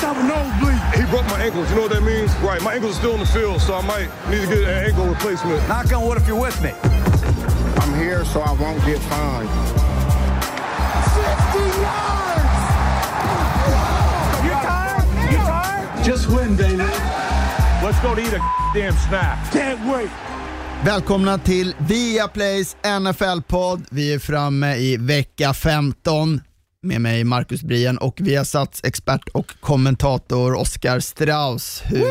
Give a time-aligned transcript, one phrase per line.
[0.00, 0.80] have a nosebleed.
[0.94, 1.68] He broke my ankles.
[1.70, 2.34] You know what that means?
[2.36, 2.62] Right.
[2.62, 5.06] My ankles are still in the field, so I might need to get an ankle
[5.06, 5.66] replacement.
[5.68, 6.72] Knock on wood if you're with me.
[7.82, 9.48] I'm here so I won't get fined.
[11.14, 12.60] 60 yards!
[14.44, 15.32] You tired?
[15.32, 16.04] You tired?
[16.04, 16.84] Just win, baby.
[17.84, 18.42] Let's go to eat a
[18.74, 19.52] damn snack.
[19.52, 20.10] Can't wait.
[20.84, 23.86] Välkomna till Viaplays NFL-podd.
[23.90, 26.40] Vi är framme i vecka 15
[26.82, 31.82] med mig Marcus Brien och Viasats expert och kommentator Oskar Strauss.
[31.84, 32.04] Hur...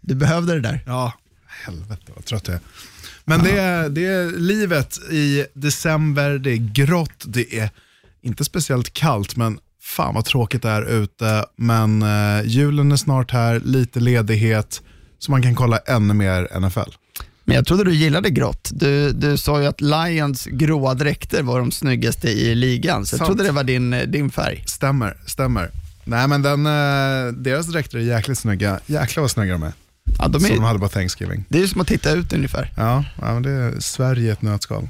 [0.00, 0.80] Du behövde det där.
[0.86, 1.12] Ja,
[1.46, 2.60] helvete vad trött jag är.
[3.24, 7.70] Men det är, det är livet i december, det är grått, det är
[8.22, 11.44] inte speciellt kallt, men fan vad tråkigt det är ute.
[11.56, 14.82] Men eh, julen är snart här, lite ledighet,
[15.18, 16.90] så man kan kolla ännu mer NFL.
[17.44, 18.70] Men jag trodde du gillade grått.
[18.72, 23.18] Du, du sa ju att Lions gråa dräkter var de snyggaste i ligan, så jag
[23.18, 23.28] Sant.
[23.28, 24.64] trodde det var din, din färg.
[24.66, 25.70] Stämmer, stämmer.
[26.04, 28.80] Nej men den, eh, deras dräkter är jäkligt snygga.
[28.86, 29.72] Jäklar vad snygga de är.
[30.18, 31.44] Ja, de Som de är, hade på Thanksgiving.
[31.48, 32.72] det är ju som att titta ut ungefär.
[32.76, 34.88] Ja, ja men det är Sverige i ett nötskal.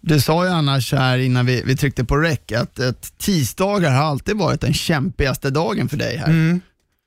[0.00, 4.02] Du sa ju annars här innan vi, vi tryckte på rec att, att tisdagar har
[4.04, 6.60] alltid varit den kämpigaste dagen för dig här.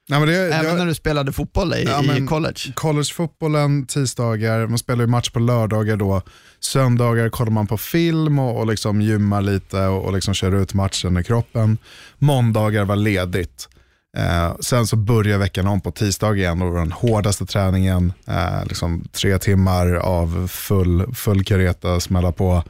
[0.09, 2.71] Nej, men det, Även det, när du spelade fotboll i, Ja, i college.
[2.75, 6.21] collegefotbollen tisdagar, man spelar ju match på lördagar då.
[6.59, 10.73] Söndagar kollar man på film och, och liksom gymmar lite och, och liksom kör ut
[10.73, 11.77] matchen i kroppen.
[12.17, 13.69] Måndagar var ledigt.
[14.17, 18.13] Eh, sen så börjar veckan om på tisdag igen och den hårdaste träningen.
[18.27, 22.63] Eh, liksom tre timmar av full, full kareta, smälla på.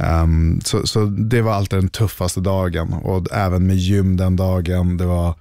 [0.00, 4.96] Ehm, så, så det var alltid den tuffaste dagen och även med gym den dagen.
[4.96, 5.34] Det var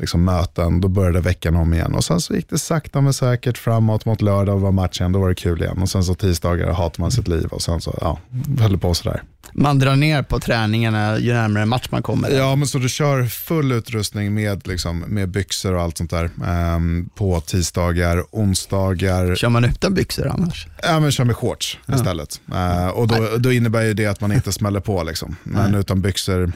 [0.00, 1.94] liksom möten, då började veckan om igen.
[1.94, 5.20] Och sen så gick det sakta men säkert framåt mot lördag och var matchen, då
[5.20, 5.78] var det kul igen.
[5.82, 8.18] Och sen så tisdagar hatar man sitt liv och sen så, ja,
[8.60, 9.22] höll det på sådär.
[9.52, 12.30] Man drar ner på träningarna ju närmare match man kommer.
[12.30, 16.30] Ja, men så du kör full utrustning med, liksom, med byxor och allt sånt där
[16.46, 20.66] ehm, på tisdagar, onsdagar, Kör man utan byxor annars?
[20.82, 22.40] ja men kör med shorts istället.
[22.52, 25.36] Eh, och då, då innebär ju det att man inte smäller på liksom.
[25.42, 26.52] Men utan byxor,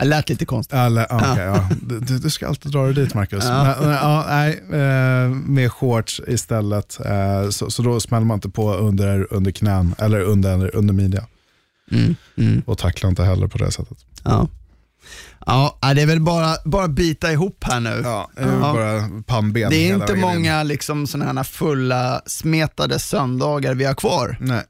[0.00, 0.76] Det lät lite konstigt.
[0.78, 1.06] Ja.
[1.10, 1.68] okej, ja.
[1.82, 3.44] Du, du ska alltid dra dig dit Marcus.
[3.44, 3.76] Ja.
[3.80, 6.98] Men, ja, nej, eh, med shorts istället.
[7.06, 11.26] Eh, så, så då smäller man inte på under, under knän eller under, under midja.
[11.90, 13.98] Mm, mm, Och tacklar inte heller på det sättet.
[14.24, 14.48] ja.
[15.46, 18.00] Ja, det är väl bara, bara bita ihop här nu.
[18.04, 20.20] Ja, det är bara pannben Det är inte in.
[20.20, 24.36] många liksom, sådana här fulla smetade söndagar vi har kvar.
[24.40, 24.62] Nej.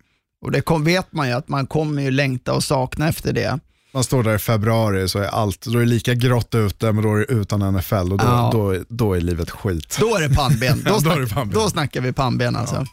[0.42, 3.58] Och det kom, vet man ju att man kommer ju längta och sakna efter det.
[3.94, 7.04] Man står där i februari så är allt, då är det lika grått ute men
[7.04, 8.50] då är det utan NFL och då, Ja.
[8.52, 9.96] då, då är livet skit.
[10.00, 10.82] Då är det pannben.
[10.86, 11.54] Ja, Då, då är snack, pannben.
[11.60, 12.86] då snackar vi pannben alltså.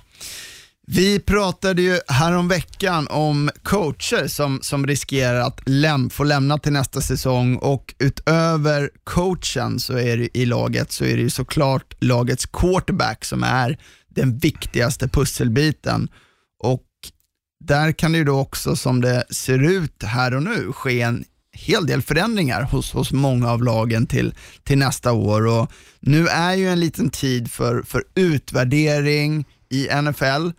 [0.88, 7.02] Vi pratade ju häromveckan om coacher som, som riskerar att läm få lämna till nästa
[7.02, 12.46] säsong och utöver coachen så är det, i laget så är det ju såklart lagets
[12.46, 13.78] quarterback som är
[14.16, 16.08] den viktigaste pusselbiten.
[16.64, 16.82] Och
[17.66, 21.24] där kan det ju då också som det ser ut här och nu ske en
[21.54, 24.34] hel del förändringar hos, hos många av lagen till,
[24.64, 25.48] till nästa år.
[25.48, 30.50] Och nu är ju en liten tid för, för utvärdering i NFL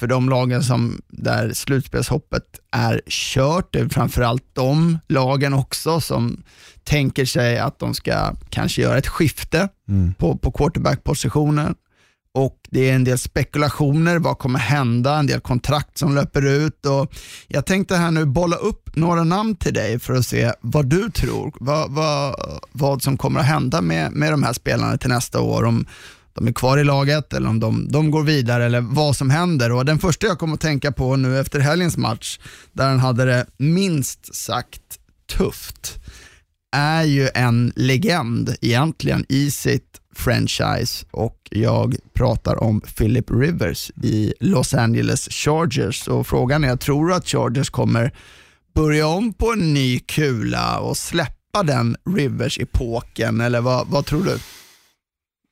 [0.00, 3.72] för de lagen som, där slutspelshoppet är kört.
[3.72, 6.42] Det är framförallt de lagen också som
[6.84, 9.68] tänker sig att de ska kanske göra ett skifte
[10.18, 11.74] på, på quarterback-positionen.
[12.34, 16.86] Och det är en del spekulationer, vad kommer hända, en del kontrakt som löper ut.
[16.86, 17.14] Och
[17.48, 21.10] jag tänkte här nu bolla upp några namn till dig för att se vad du
[21.10, 22.36] tror, vad, vad,
[22.72, 25.64] vad som kommer att hända med, med de här spelarna till nästa år.
[25.64, 25.86] Om
[26.34, 29.72] de är kvar i laget eller om de, de går vidare eller vad som händer.
[29.72, 32.38] Och Den första jag kommer att tänka på nu efter helgens match,
[32.72, 34.98] där han hade det minst sagt
[35.36, 35.98] tufft,
[36.76, 44.34] är ju en legend egentligen i sitt franchise och jag pratar om Philip Rivers i
[44.40, 48.12] Los Angeles Chargers och frågan är, tror du att Chargers kommer
[48.74, 54.38] börja om på en ny kula och släppa den Rivers-epoken eller vad, vad tror du?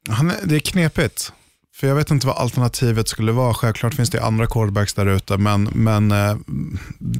[0.08, 1.32] Han är, det är knepigt.
[1.81, 3.55] För jag vet inte vad alternativet skulle vara.
[3.55, 6.37] Självklart finns det andra quarterbacks där ute, men, men eh,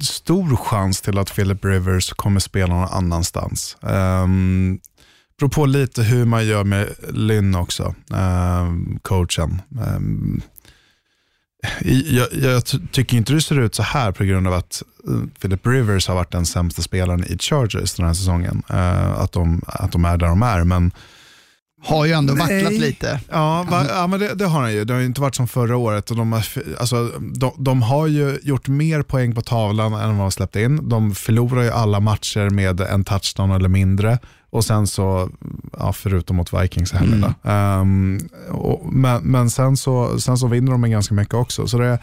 [0.01, 3.77] stor chans till att Philip Rivers kommer spela någon annanstans.
[3.81, 4.81] Um,
[5.41, 9.63] beror på lite hur man gör med Lynn också, ehm, coachen.
[11.81, 14.83] I- jag, jag ty- tycker inte det ser ut så här på grund av att
[15.09, 18.63] eh, Philip Rivers har varit den sämsta spelaren i Chargers den här säsongen.
[18.71, 20.93] Eh, att, de, att de är där de är, men
[21.83, 22.79] har ju ändå vacklat Nej.
[22.79, 23.21] lite.
[23.31, 24.85] Ja, va, ja men det, det har han ju.
[24.85, 26.11] Det har ju inte varit som förra året.
[26.11, 26.45] Och de, har,
[26.79, 30.89] alltså, de, de har ju gjort mer poäng på tavlan än vad de släppt in.
[30.89, 34.19] De förlorar ju alla matcher med en touchdown eller mindre.
[34.51, 35.31] Och sen så,
[35.79, 37.15] ja, förutom mot Vikings heller.
[37.17, 37.33] Mm.
[37.43, 41.67] Ehm, och, men men sen, så, sen så vinner de ganska mycket också.
[41.67, 41.99] Så det,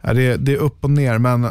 [0.00, 1.18] är det, det är upp och ner.
[1.18, 1.48] Men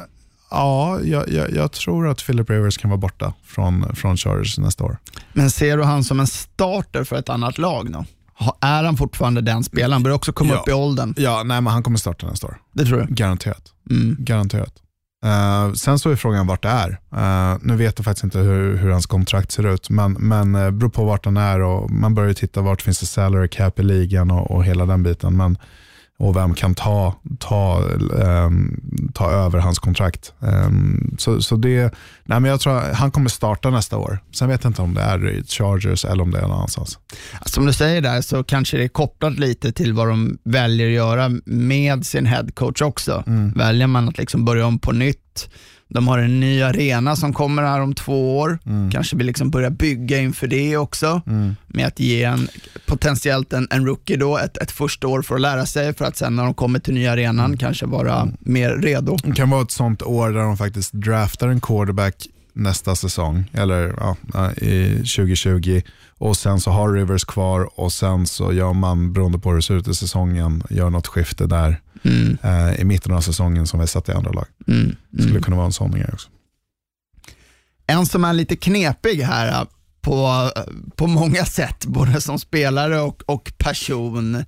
[0.51, 4.83] ja, jag, jag, jag tror att Philip Rivers kan vara borta från, från Chargers nästa
[4.83, 4.97] år.
[5.33, 8.05] Men ser du han som en starter för ett annat lag då?
[8.59, 9.91] Är han fortfarande den spelaren?
[9.93, 10.59] Han börjar också komma Ja.
[10.59, 11.13] upp i åldern.
[11.17, 12.57] Ja, nej men han kommer starta nästa år.
[12.73, 13.13] Det tror du?
[13.13, 13.63] Garanterat.
[13.89, 14.15] Mm.
[14.19, 14.73] Garanterat.
[15.25, 16.89] Uh, sen så är frågan vart det är.
[16.89, 20.71] Uh, nu vet jag faktiskt inte hur, hur hans kontrakt ser ut, men, men uh,
[20.71, 23.79] beror på vart han är och man börjar ju titta vart finns det salary cap
[23.79, 25.37] i ligan och, och hela den biten.
[25.37, 25.57] Men,
[26.21, 27.83] och vem kan ta, ta,
[28.23, 28.81] ehm,
[29.13, 30.33] ta över hans kontrakt.
[30.41, 34.19] Ehm, så, så det, nej men jag tror han kommer starta nästa år.
[34.31, 36.99] Sen vet jag inte om det är Chargers eller om det är någon annanstans.
[37.45, 40.93] Som du säger där så kanske det är kopplat lite till vad de väljer att
[40.93, 43.23] göra med sin headcoach också.
[43.55, 45.49] Väljer man att liksom börja om på nytt,
[45.93, 48.59] de har en ny arena som kommer här om två år,
[48.91, 51.21] kanske vill liksom börja bygga inför det också,
[51.67, 52.47] med att ge en,
[52.85, 56.17] potentiellt en, en rookie då ett, ett första år för att lära sig, för att
[56.17, 59.17] sen när de kommer till nya arenan kanske vara mer redo.
[59.23, 63.95] Det kan vara ett sånt år där de faktiskt draftar en quarterback nästa säsong, eller
[64.33, 65.81] ja, i 2020
[66.17, 69.61] och sen så har Rivers kvar och sen så gör man, beroende på hur det
[69.61, 73.79] ser ut i säsongen, gör något skifte där Mm, eh, i mitten av säsongen som
[73.79, 74.45] vi sett i andra lag.
[74.67, 75.43] mm, Det skulle mm.
[75.43, 76.29] kunna vara en sån grej också.
[77.87, 79.67] En som är lite knepig här äh,
[80.01, 80.49] på,
[80.95, 84.45] på många sätt, både som spelare och, och person,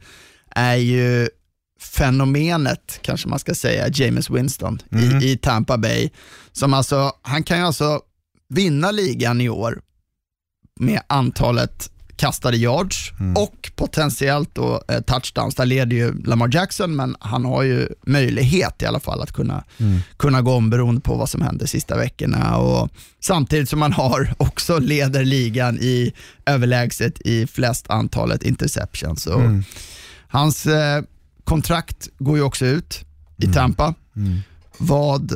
[0.50, 1.30] är ju
[1.84, 4.82] fenomenet, kanske man ska säga, James Winston
[5.22, 6.10] i, i Tampa Bay.
[6.52, 8.02] Som alltså, han kan ju alltså
[8.50, 9.82] vinna ligan i år
[10.80, 15.56] med antalet kastade yards och potentiellt då eh, touchdowns.
[15.56, 19.64] Där leder ju Lamar Jackson, men han har ju möjlighet i alla fall att kunna,
[20.18, 22.58] kunna gå om beroende på vad som händer sista veckorna.
[22.58, 22.90] Och
[23.20, 26.14] samtidigt som man har också leder ligan i
[26.46, 29.24] överlägset i flest antalet interceptions.
[29.24, 29.62] Så
[30.28, 31.04] Hans eh,
[31.44, 33.06] kontrakt går ju också ut
[33.38, 33.94] i Tampa.
[34.78, 35.34] Vad,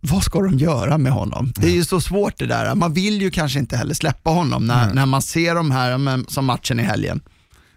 [0.00, 1.52] vad ska de göra med honom?
[1.56, 2.74] Det är ju så svårt det där.
[2.74, 6.44] Man vill ju kanske inte heller släppa honom när, när man ser de här som
[6.44, 7.20] matchen i helgen.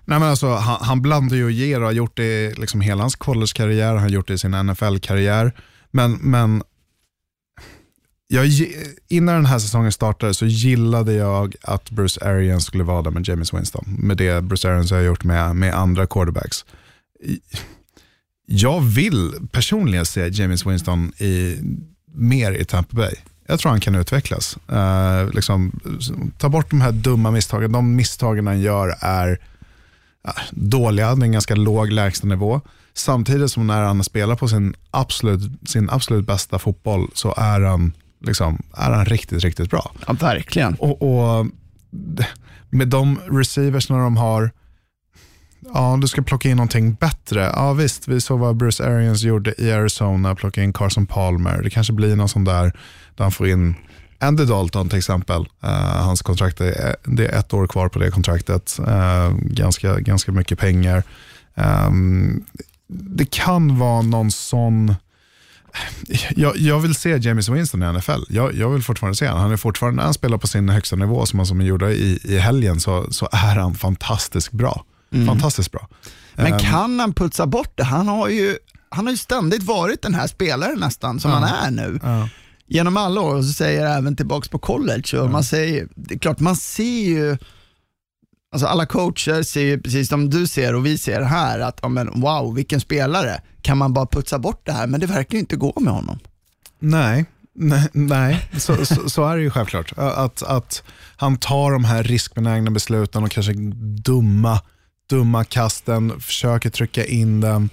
[0.06, 2.82] Nej, men alltså, han, han blandar ju och ger och har gjort det i liksom
[2.82, 5.52] hela hans college-karriär, han har gjort det i sin NFL-karriär.
[5.92, 6.64] Men, men
[8.28, 8.48] jag,
[9.08, 13.28] innan den här säsongen startade så gillade jag att Bruce Arians skulle vara där med
[13.28, 13.86] James Winston.
[14.00, 16.66] Med det Bruce Arians har gjort med, med andra quarterbacks.
[18.46, 21.60] Jag vill personligen se James Winston i,
[22.14, 23.14] mer i Tampa Bay.
[23.48, 24.58] Jag tror han kan utvecklas.
[24.68, 25.80] Eh, liksom,
[26.38, 27.72] ta bort de här dumma misstagen.
[27.72, 29.40] De misstagen han gör är
[30.24, 32.62] ja, dåliga, det är en ganska låg lägstanivå.
[32.94, 37.94] Samtidigt som när han spelar på sin absolut, sin absolut bästa fotboll så är han,
[38.22, 39.92] liksom, är han riktigt, riktigt bra.
[40.08, 40.74] Ja, verkligen.
[40.74, 41.48] Och, och
[42.70, 44.52] med de receiversna de har,
[45.74, 47.52] ja du ska plocka in någonting bättre.
[47.56, 51.62] Ja visst, vi såg vad Bruce Arians gjorde i Arizona, plocka in Carson Palmer.
[51.64, 52.64] Det kanske blir någon sån där,
[53.16, 53.76] där han får in
[54.20, 55.42] Andy Dalton till exempel.
[55.42, 58.80] Uh, hans kontrakt är, det är ett år kvar på det kontraktet.
[58.80, 61.04] Uh, ganska, ganska mycket pengar.
[61.56, 62.44] Um,
[62.88, 64.96] det kan vara någon sån
[66.36, 68.24] jag, jag vill se James Winston i NFL.
[68.30, 69.42] Jag, jag vill fortfarande se honom.
[69.42, 72.20] Han är fortfarande, när han spelar på sin högsta nivå som han som gjorde i,
[72.24, 74.86] i helgen så, så är han fantastiskt bra.
[75.28, 75.88] Fantastiskt bra.
[76.36, 77.84] Men Ehm, kan han putsa bort det?
[77.84, 78.58] Han har ju,
[78.90, 82.00] han har ju ständigt varit den här spelaren nästan, som han är nu.
[82.04, 82.30] ja.
[82.70, 85.20] Genom alla år, och så säger jag även tillbaka på college.
[85.20, 87.38] Och man säger, det är klart, man ser ju,
[88.52, 91.90] alltså alla coacher ser ju precis som du ser och vi ser här, att ja,
[91.90, 93.42] men, wow, vilken spelare.
[93.62, 94.88] Kan man bara putsa bort det här?
[94.88, 96.20] Men det verkar ju inte gå med honom.
[96.80, 98.50] Nej, nej, nej.
[98.58, 99.94] Så, så, så är det ju självklart.
[99.98, 100.84] Att, att
[101.16, 103.54] han tar de här riskbenägna besluten och kanske
[104.04, 104.62] dumma,
[105.10, 107.70] dumma kasten, försöker trycka in den.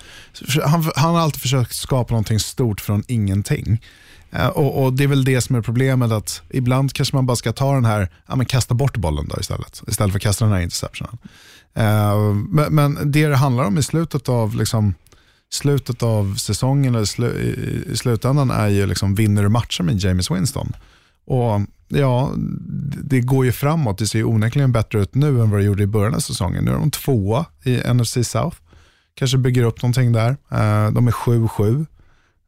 [0.65, 3.83] Han, han har alltid försökt skapa någonting stort från ingenting.
[4.31, 7.37] Eh, och, och Det är väl det som är problemet, att ibland kanske man bara
[7.37, 10.45] ska ta den här, ja, men kasta bort bollen då istället, istället för att kasta
[10.45, 11.19] den här interceptionen.
[11.79, 14.95] Uh, Men, men det det handlar om i slutet av liksom,
[15.53, 19.99] slutet av säsongen eller slu, i, i slutändan är ju liksom, vinner du matcher med
[19.99, 20.73] James Winston?
[21.27, 22.33] Och ja,
[23.05, 23.99] det, går ju framåt.
[23.99, 26.65] Det ser ju onekligen bättre ut nu än vad det gjorde i början av säsongen.
[26.65, 28.57] Nu är de tvåa i NFC South.
[29.15, 30.31] Kanske bygger upp någonting där.
[30.31, 31.87] Eh, de är 7-7.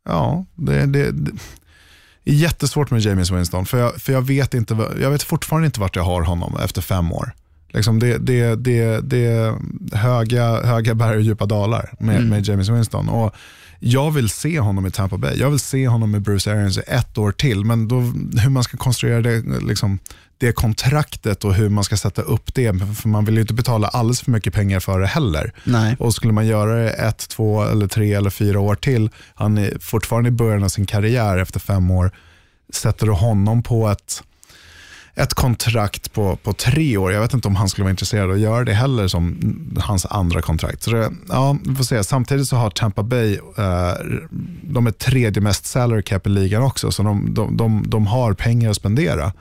[0.09, 3.67] Ja, det, det, det är jättesvårt med James Winston.
[3.67, 6.83] För jag, för jag, vet inte, jag vet fortfarande inte vart jag har honom efter
[6.83, 7.33] fem år.
[7.69, 9.55] Liksom det, det, det, det är
[9.97, 12.29] höga, höga berg och djupa dalar med, Mm.
[12.29, 13.09] med James Winston.
[13.09, 13.35] Och
[13.79, 15.37] jag vill se honom i Tampa Bay.
[15.39, 17.65] Jag vill se honom med Bruce Arians i ett år till.
[17.65, 18.01] Men då,
[18.41, 19.99] hur man ska konstruera det, liksom,
[20.39, 22.73] det kontraktet och hur man ska sätta upp det.
[22.97, 25.53] För man vill ju inte betala alldeles för mycket pengar för det heller.
[25.65, 25.97] Nej.
[25.99, 29.79] Och skulle man göra det ett, två, eller tre eller fyra år till, han är
[29.81, 32.11] fortfarande i början av sin karriär efter fem år,
[32.73, 34.23] sätter du honom på ett,
[35.17, 37.13] ett kontrakt på, på tre år.
[37.13, 39.39] Jag vet inte om han skulle vara intresserad av att göra det heller som
[39.79, 40.83] hans andra kontrakt.
[40.83, 42.05] Så det, ja, vi får se.
[42.05, 43.93] Samtidigt så har Tampa Bay, eh,
[44.63, 48.33] de är tredje mest salary cap i ligan också, så de, de, de, de har
[48.33, 49.33] pengar att spendera.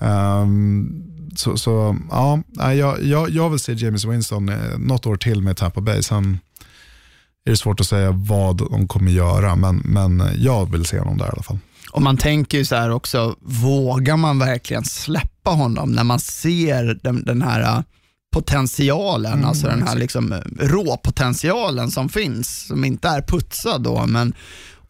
[0.00, 1.02] Ehm,
[1.36, 5.56] så, så ja, jag, jag, jag vill se James Winston eh, något år till med
[5.56, 6.02] Tampa Bay.
[6.02, 6.38] Sen
[7.44, 11.18] är det svårt att säga vad de kommer göra, men, men jag vill se honom
[11.18, 11.58] där i alla fall.
[11.92, 16.98] Och man tänker ju så här också, vågar man verkligen släppa honom när man ser
[17.02, 17.82] den, den här äh,
[18.32, 24.34] potentialen, alltså den här liksom äh, råpotentialen som finns, som inte är putsad då, men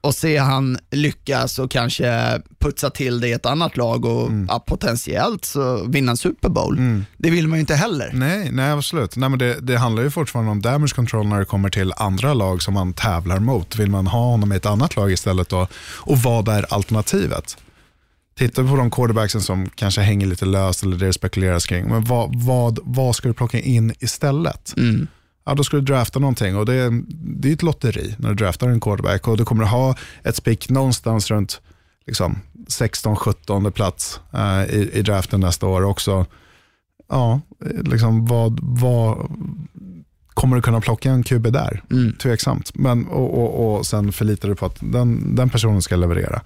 [0.02, 4.58] och se han lyckas och kanske putsa till det i ett annat lag och ja,
[4.58, 6.76] potentiellt så vinna en Super Bowl.
[7.16, 8.10] Det vill man ju inte heller.
[8.12, 9.16] Nej, nej absolut.
[9.16, 12.34] Nej, men det, det handlar ju fortfarande om damage control när det kommer till andra
[12.34, 13.76] lag som man tävlar mot.
[13.76, 15.68] Vill man ha honom i ett annat lag istället då?
[15.96, 17.56] Och vad är alternativet?
[18.38, 21.88] Titta på de quarterbacksen som kanske hänger lite löst eller det spekuleras kring.
[21.88, 24.74] Men vad, vad, vad ska du plocka in istället?
[25.44, 27.02] Ja, då ska du drafta någonting och det, är-
[27.40, 30.36] det är ett lotteri när du draftar en quarterback och du kommer att ha ett
[30.36, 31.60] spick någonstans runt
[32.06, 36.26] liksom, 16-17 plats eh, i, i draften nästa år också.
[37.08, 37.40] Ja,
[37.82, 39.18] liksom vad, vad
[40.34, 41.82] kommer du kunna plocka en QB där?
[42.22, 42.70] Tveksamt.
[42.74, 46.42] Men, och, och, och sen förlitar du på att den, den personen ska leverera.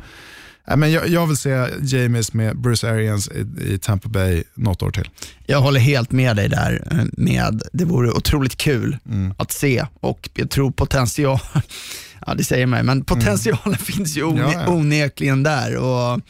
[0.69, 4.83] Nej, men jag, jag vill se James med Bruce Arians i, i Tampa Bay något
[4.83, 5.11] år till.
[5.47, 6.89] Jag håller helt med dig där.
[6.91, 8.99] eh, Med, det vore otroligt kul
[9.39, 11.39] att se och jag tror potential,
[12.27, 14.69] ja det säger mig, men potentialen finns ju one, Ja, ja.
[14.69, 15.77] onekligen där.
[15.77, 16.21] Och,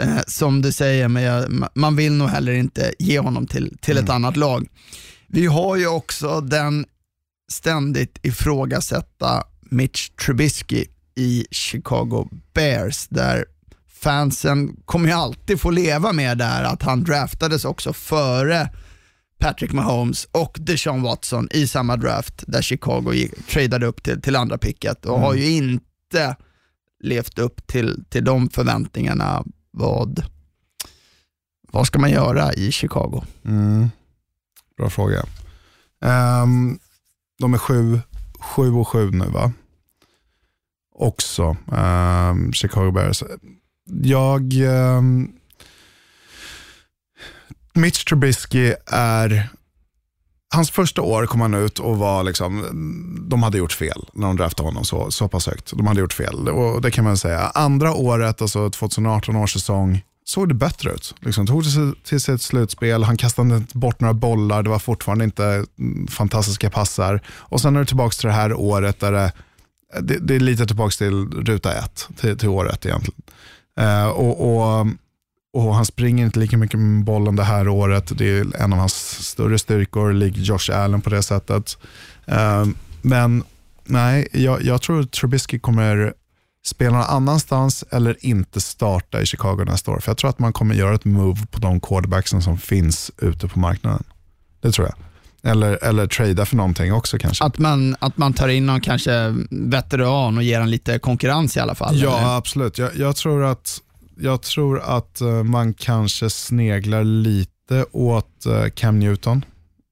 [0.00, 3.76] eh, som du säger, men jag, ma- man vill nog heller inte ge honom till,
[3.80, 4.66] till ett annat lag.
[5.28, 6.86] Vi har ju också den
[7.52, 10.84] ständigt ifrågasätta Mitch Trubisky
[11.16, 13.44] i Chicago Bears, där
[14.00, 18.70] fansen kommer ju alltid få leva med där att han draftades också före
[19.38, 24.36] Patrick Mahomes och Deshaun Watson i samma draft där Chicago gick, tradade upp till, till
[24.36, 26.36] andra picket och har ju inte
[27.00, 29.44] levt upp till, till de förväntningarna.
[29.70, 30.24] Vad,
[31.72, 33.24] vad ska man göra i Chicago?
[33.44, 33.90] Mm.
[34.76, 35.24] Bra fråga.
[36.04, 36.78] Ehm,
[37.38, 38.00] de är sju,
[38.40, 39.52] sju och sju nu va?
[40.94, 43.22] Också, ehm, Chicago Bears.
[44.02, 44.52] Jag...
[44.52, 45.28] ehm,
[47.74, 49.48] Mitch Trubisky är...
[50.54, 52.66] Hans första år kom han ut och var liksom,
[53.30, 55.72] de hade gjort fel när de draftade honom så, så pass högt.
[55.76, 57.40] De hade gjort fel och det kan man säga.
[57.40, 61.14] Andra året, alltså 2018 års säsong, såg det bättre ut.
[61.20, 64.78] Liksom, tog sig till sig ett slutspel, han kastade inte bort några bollar, det var
[64.78, 67.22] fortfarande inte mm, fantastiska passar.
[67.28, 69.32] Och sen är det tillbaka till det här året där det,
[70.00, 73.22] det, det är lite tillbaka till ruta ett, till, till året egentligen.
[73.78, 74.86] Eh, och, och,
[75.52, 78.18] och han springer inte lika mycket med bollen det här året.
[78.18, 78.94] Det är en av hans
[79.28, 81.78] större styrkor, lik Josh Allen på det sättet.
[82.26, 82.66] Eh,
[83.02, 83.44] men
[83.84, 86.14] nej, jag, jag tror att Trubisky kommer
[86.66, 89.98] spela någon annanstans eller inte starta i Chicago nästa år.
[89.98, 93.48] För jag tror att man kommer göra ett move på de quarterbacksen som finns ute
[93.48, 94.04] på marknaden.
[94.60, 95.09] Det tror jag.
[95.42, 97.44] Eller, eller trada för någonting också kanske.
[97.44, 101.60] Att man, att man tar in någon kanske veteran och ger en lite konkurrens i
[101.60, 101.96] alla fall?
[101.98, 102.36] Ja, eller?
[102.36, 102.78] absolut.
[102.78, 103.78] Jag, jag, tror att,
[104.18, 109.44] jag tror att eh, man kanske sneglar lite åt eh, Cam Newton,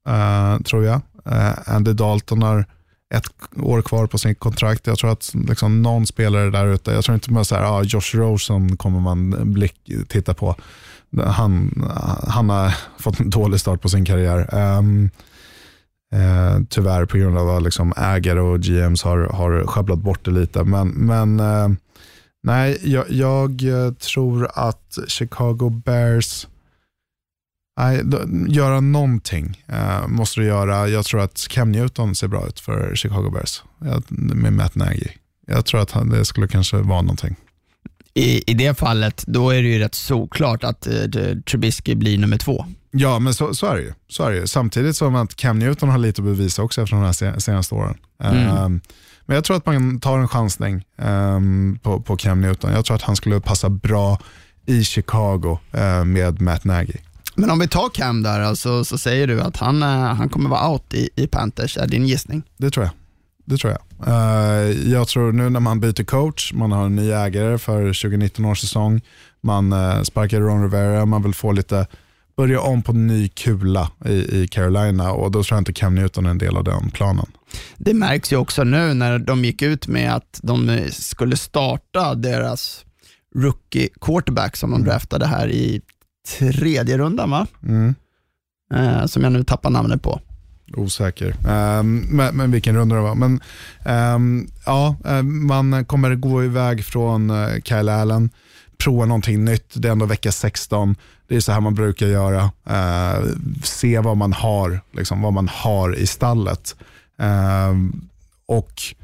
[0.09, 1.01] eh, tror jag.
[1.27, 2.67] Eh, Andy Dalton har
[3.15, 3.25] ett
[3.63, 4.87] år kvar på sin kontrakt.
[4.87, 7.83] Jag tror att liksom, någon spelare där ute, jag tror inte bara så här, ah,
[7.83, 10.57] Josh Rosen kommer man blick, titta på.
[11.27, 11.85] Han,
[12.29, 14.55] han har fått en dålig start på sin karriär.
[14.55, 15.11] Ehm,
[16.15, 20.31] Eh, tyvärr på grund av att liksom ägare och GMs har, har sjabblat bort det
[20.31, 20.65] lite.
[20.65, 21.69] Men, men eh,
[22.43, 26.47] nej, jag, jag eh, tror att Chicago Bears,
[27.81, 30.89] nej, då, göra någonting eh, måste du göra.
[30.89, 35.09] Jag tror att Cam Newton ser bra ut för Chicago Bears eh, med Matt Nagy.
[35.47, 37.37] Jag tror att han, det skulle kanske vara någonting.
[38.15, 42.37] I, I det fallet, då är det ju rätt såklart att uh, Trubisky blir nummer
[42.37, 42.67] två.
[42.91, 43.93] Ja, men så, så, är det ju.
[44.09, 44.47] så är det ju.
[44.47, 47.75] Samtidigt som att Cam Newton har lite att bevisa också efter de här se- senaste
[47.75, 47.97] åren.
[48.23, 48.81] Ehm,
[49.27, 52.73] men jag tror att man tar en chansning ehm, på, på Cam Newton.
[52.73, 54.19] Jag tror att han skulle passa bra
[54.67, 56.95] i Chicago eh, med Matt Nagy.
[57.35, 60.51] Men om vi tar Cam där, alltså, så säger du att han, eh, han kommer
[60.51, 62.43] vara out i, i Panthers, är din gissning?
[62.57, 62.93] Det tror jag.
[63.45, 64.09] Det tror jag.
[64.09, 68.45] Uh, jag tror nu när man byter coach, man har en ny ägare för 2019
[68.45, 69.01] års säsong,
[69.41, 71.87] man uh, sparkar Ron Rivera, man vill få lite,
[72.39, 76.27] börja om på ny kula i, i Carolina och då tror jag inte Cam Newton
[76.27, 77.27] är en del av den planen.
[77.77, 82.85] Det märks ju också nu när de gick ut med att de skulle starta deras
[83.35, 84.89] rookie quarterback som de mm.
[84.89, 85.81] draftade här i
[86.39, 87.47] tredje rundan va?
[87.63, 87.95] Mm.
[88.75, 90.21] Uh, som jag nu tappar namnet på.
[90.77, 91.29] Osäker.
[91.29, 93.15] Um, men, men, vilken runda det var.
[93.15, 93.41] Men
[94.15, 98.31] um, ja, ehm, man kommer gå iväg från uh, Kyle Allen,
[98.85, 99.73] prova någonting nytt.
[99.75, 100.97] Det är ändå vecka 16.
[101.29, 102.43] Det är så här man brukar göra.
[102.71, 103.29] Uh,
[103.63, 106.77] se vad man har, liksom, vad man har i stallet.
[107.23, 107.91] Uh,
[108.47, 108.95] och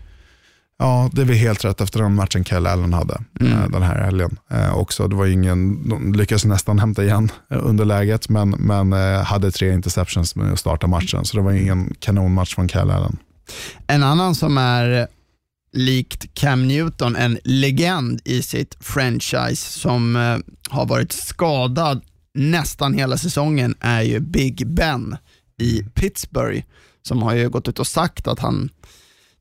[0.78, 3.52] Ja, det är väl helt rätt efter den matchen Kyle Allen hade mm.
[3.52, 4.38] Eh, den här helgen.
[4.50, 9.50] Eh, också, det var ingen, de lyckades nästan hämta igen underläget, men, men eh, hade
[9.50, 13.16] tre interceptions med att starta matchen, så det var ingen kanonmatch från Kyle Allen.
[13.86, 15.08] En annan som är
[15.74, 20.38] likt Cam Newton, en legend i sitt franchise som eh,
[20.68, 22.02] har varit skadad
[22.34, 25.16] nästan hela säsongen, är ju Big Ben
[25.58, 26.64] i Pittsburgh,
[27.02, 28.68] som har ju gått ut och sagt att han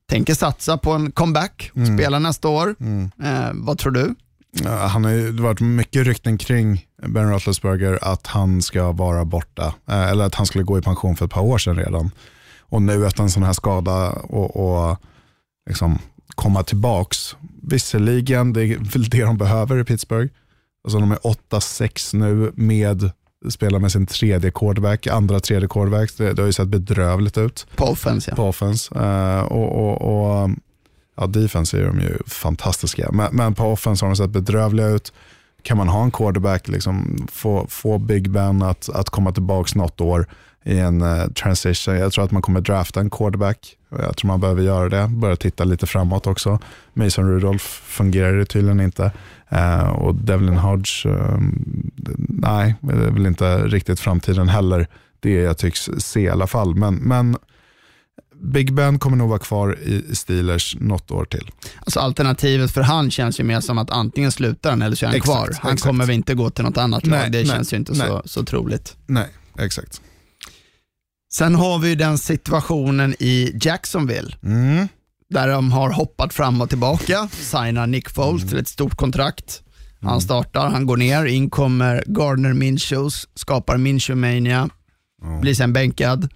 [0.06, 1.98] tänker satsa på en comeback, mm.
[1.98, 2.74] spela nästa år.
[2.80, 3.10] Mm.
[3.22, 4.14] Eh, vad tror du?
[4.62, 9.74] Ja, han har ju varit mycket rykten kring Ben Roethlisberger att han ska vara borta,
[9.88, 12.10] eh, eller att han skulle gå i pension för ett par år sedan redan.
[12.58, 14.98] Och nu efter en sån här skada och, och
[15.68, 15.98] liksom
[16.34, 17.36] komma tillbaks.
[17.62, 20.32] Visserligen, det är väl det de behöver i Pittsburgh.
[20.84, 23.10] Alltså de är 8-6 nu med
[23.50, 26.16] spelar med sin tredje quarterback, andra tredje quarterback.
[26.16, 27.66] Det, det har ju sett bedrövligt ut.
[27.76, 28.36] På offense ja.
[28.36, 28.94] På offense.
[28.94, 30.50] Uh, och, och, och,
[31.16, 35.12] ja, defense är de ju fantastiska, men, men på offense har de sett bedrövliga ut.
[35.62, 40.00] Kan man ha en quarterback, liksom, få, få Big Ben att, att komma tillbaka något
[40.00, 40.26] år
[40.64, 41.96] i en uh, transition.
[41.96, 43.76] Jag tror att man kommer drafta en quarterback.
[43.90, 45.08] Jag tror man behöver göra det.
[45.08, 46.58] Börja titta lite framåt också.
[46.94, 49.12] Mason Rudolph fungerar det tydligen inte.
[49.52, 51.90] Uh, och Devlin Hodge, um,
[52.28, 54.86] nej, det är väl inte riktigt framtiden heller.
[55.20, 56.74] Det jag tycks se i alla fall.
[56.74, 57.36] Men, men
[58.44, 61.50] Big Ben kommer nog vara kvar i Steelers något år till.
[61.78, 65.08] Alltså alternativet för han känns ju mer som att antingen slutar han eller så är
[65.08, 65.58] han exakt, kvar.
[65.60, 65.86] Han exakt.
[65.86, 67.32] kommer väl inte gå till något annat nej, lag.
[67.32, 68.96] Det nej, känns ju inte så, så troligt.
[69.06, 70.00] Nej, exakt.
[71.34, 74.36] Sen har vi den situationen i Jacksonville.
[74.42, 74.88] Mm.
[75.30, 78.48] Där de har hoppat fram och tillbaka, signar Nick Foles mm.
[78.48, 79.62] till ett stort kontrakt.
[80.00, 80.20] Han mm.
[80.20, 84.68] startar, han går ner, in kommer Gardner Minshew, skapar Minshew-mania,
[85.22, 85.40] oh.
[85.40, 86.28] blir sen bänkad.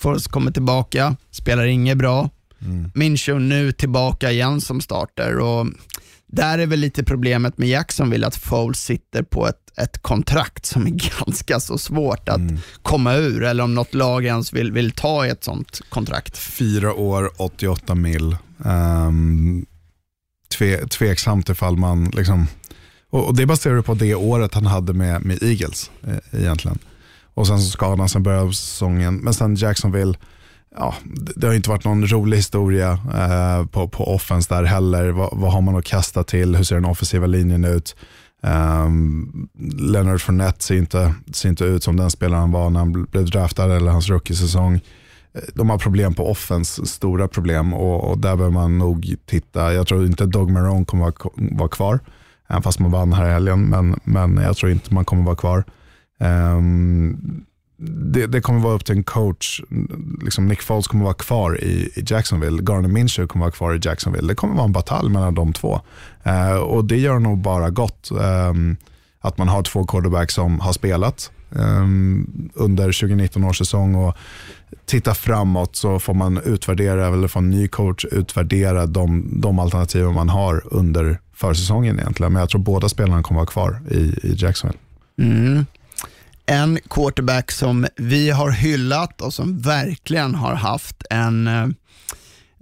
[0.00, 2.30] Foles kommer tillbaka, spelar inget bra.
[2.60, 2.90] Mm.
[2.94, 5.38] Minshew nu tillbaka igen som starter.
[5.38, 5.66] Och
[6.32, 10.86] där är väl lite problemet med Jacksonville, att Foles sitter på ett ett kontrakt som
[10.86, 10.90] är
[11.26, 12.58] ganska så svårt att mm.
[12.82, 16.38] komma ur, eller om något lag ens vill, vill ta ett sånt kontrakt.
[16.38, 18.36] Fyra år, 88 mil.
[18.58, 19.66] Um,
[20.58, 22.46] tve, tveksamt ifall man, liksom,
[23.10, 26.78] och, och det baserar du på det året han hade med, med Eagles eh, egentligen.
[27.34, 30.14] Och sen så skadade han, sen började säsongen, men sen Jacksonville,
[30.76, 30.94] ja,
[31.36, 35.10] det har inte varit någon rolig historia eh, på, på offens där heller.
[35.10, 36.56] Va, vad har man att kasta till?
[36.56, 37.96] Hur ser den offensiva linjen ut?
[38.42, 42.92] Um, Leonard Fournette ser inte, ser inte ut som den spelaren han var när han
[42.92, 44.74] blev draftad eller hans rookie-säsong.
[45.34, 49.72] Eh, de har problem på offens, stora problem och, och, där behöver man nog titta.
[49.74, 52.00] Jag tror inte Dog Marone kommer vara, vara kvar,
[52.48, 55.36] även fast man vann här i helgen, men, men jag tror inte man kommer vara
[55.36, 55.64] kvar.
[56.18, 57.44] Um,
[57.82, 59.60] det, det, kommer vara upp till en coach.
[60.24, 62.62] Liksom Nick Foles kommer vara kvar i, i Jacksonville.
[62.62, 64.28] Garner Minshew kommer vara kvar i Jacksonville.
[64.28, 65.80] Det kommer vara en batalj mellan de två.
[66.22, 68.52] Eh, och Det gör nog bara gott eh,
[69.20, 71.86] att man har två quarterbacks som har spelat eh,
[72.54, 73.94] under 2019 års säsong.
[73.94, 74.16] Och
[74.86, 80.14] titta framåt så får man utvärdera, eller får en ny coach utvärdera de, de alternativen
[80.14, 82.32] man har under försäsongen egentligen.
[82.32, 84.80] Men jag tror båda spelarna kommer vara kvar i, i Jacksonville.
[85.18, 85.64] Mm
[86.50, 91.68] en quarterback som vi har hyllat och som verkligen har haft en, eh,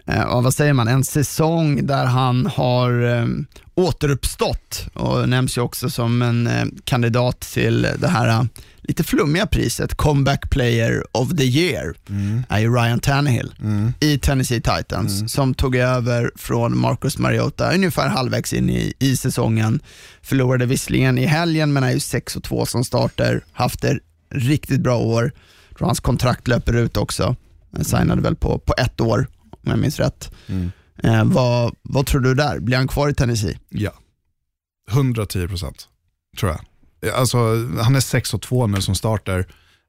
[0.07, 3.27] eh vad säger man, en säsong där han har eh,
[3.75, 8.43] återuppstått och nämns ju också som en eh, kandidat till det här eh,
[8.89, 12.43] lite flummiga priset, comeback player of the year, mm.
[12.49, 13.93] är ju Ryan Tannehill mm.
[14.01, 15.29] i Tennessee Titans mm.
[15.29, 19.81] som tog över från Marcus Mariota ungefär halvvägs in i, i säsongen.
[20.23, 23.99] Förlorade visserligen i helgen men är ju 6-2 som starter, haft ett
[24.31, 25.33] riktigt bra år.
[25.77, 27.37] Tror hans kontrakt löper ut också.
[27.73, 30.33] Han signade väl på, på ett år om jag minns rätt.
[30.47, 30.71] Mm.
[31.03, 32.61] Eh, vad, vad tror du där?
[32.61, 33.59] Blir han kvar i Tennessee?
[33.69, 33.93] Ja,
[34.91, 35.89] 110 procent
[36.39, 36.61] tror jag.
[37.15, 37.39] Alltså,
[37.81, 39.47] han är 6 och 2 nu som starter.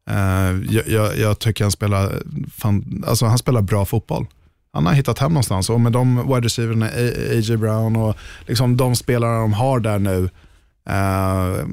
[0.10, 2.24] Uh, eh, jag, jag, jag, tycker han spelar,
[2.58, 4.28] fan, alltså, han spelar bra fotboll.
[4.74, 7.58] Han har hittat hem någonstans och med de wide receiverna, A.J.
[7.58, 8.16] Brown och
[8.48, 10.30] liksom de spelarna de har där nu.
[10.90, 11.68] Uh,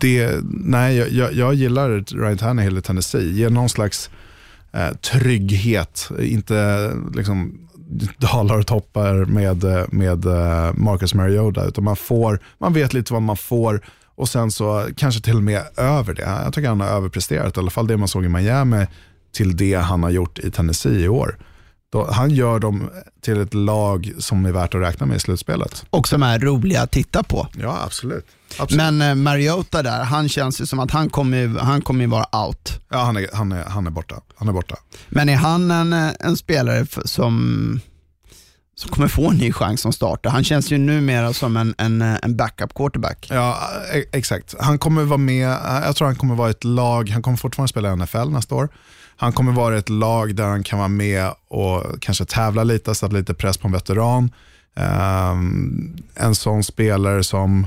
[0.00, 3.32] det, nej, jag, jag gillar Ryan Tannehill i Tennessee.
[3.32, 4.10] Ger någon slags
[4.76, 7.68] uh, trygghet, inte liksom
[8.18, 10.24] dalar och toppar med, med
[10.74, 13.80] Marcus Mariota, utan man, får, man vet lite vad man får
[14.18, 16.22] och sen så kanske till och med över det.
[16.44, 18.86] Jag tycker han har överpresterat, i alla fall det man såg i Miami
[19.32, 21.38] till det han har gjort i Tennessee i år.
[21.92, 22.90] Då, han gör dem
[23.22, 25.84] till ett lag som är värt att räkna med i slutspelet.
[25.90, 27.48] Och som är roliga att titta på.
[27.52, 28.26] Ja, absolut.
[28.58, 28.76] absolut.
[28.76, 32.80] Men eh, Mariota där, han känns ju som att han kommer, han kommer vara out.
[32.88, 34.20] Ja, han är, han, är, han, är borta.
[34.36, 34.76] han är borta.
[35.08, 37.80] Men är han en, eh, en spelare som
[38.78, 40.30] som kommer få en ny chans som starter.
[40.30, 43.26] Han känns ju numera som en, en, en backup quarterback.
[43.30, 43.58] Ja,
[43.92, 44.54] e- exakt.
[44.60, 45.48] Han kommer vara med,
[45.84, 48.68] jag tror han kommer vara ett lag, han kommer fortfarande spela i NFL nästa år.
[49.16, 53.14] Han kommer vara ett lag där han kan vara med och kanske tävla lite, sätta
[53.14, 54.30] lite press på en veteran.
[54.74, 57.66] Um, en sån spelare som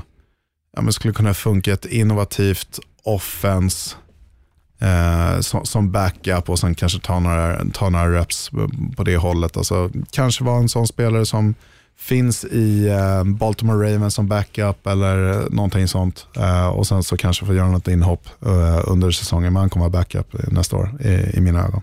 [0.76, 3.96] ja, men skulle kunna funka ett innovativt offense
[4.82, 8.50] eh, som, som, backup och sen kanske ta några, ta några reps
[8.96, 9.56] på det hållet.
[9.56, 11.54] Alltså, kanske vara en sån spelare som
[11.96, 16.26] finns i eh, Baltimore Ravens som backup eller någonting sånt.
[16.36, 19.88] Eh, och sen så kanske få göra något inhopp eh, under säsongen, men han kommer
[19.88, 21.82] vara backup nästa år i, i mina ögon.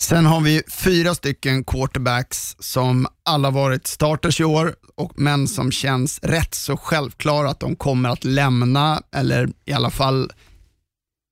[0.00, 5.72] Sen har vi fyra stycken quarterbacks som alla varit starters i år, och, men som
[5.72, 10.32] känns rätt så självklara att de kommer att lämna, eller i alla fall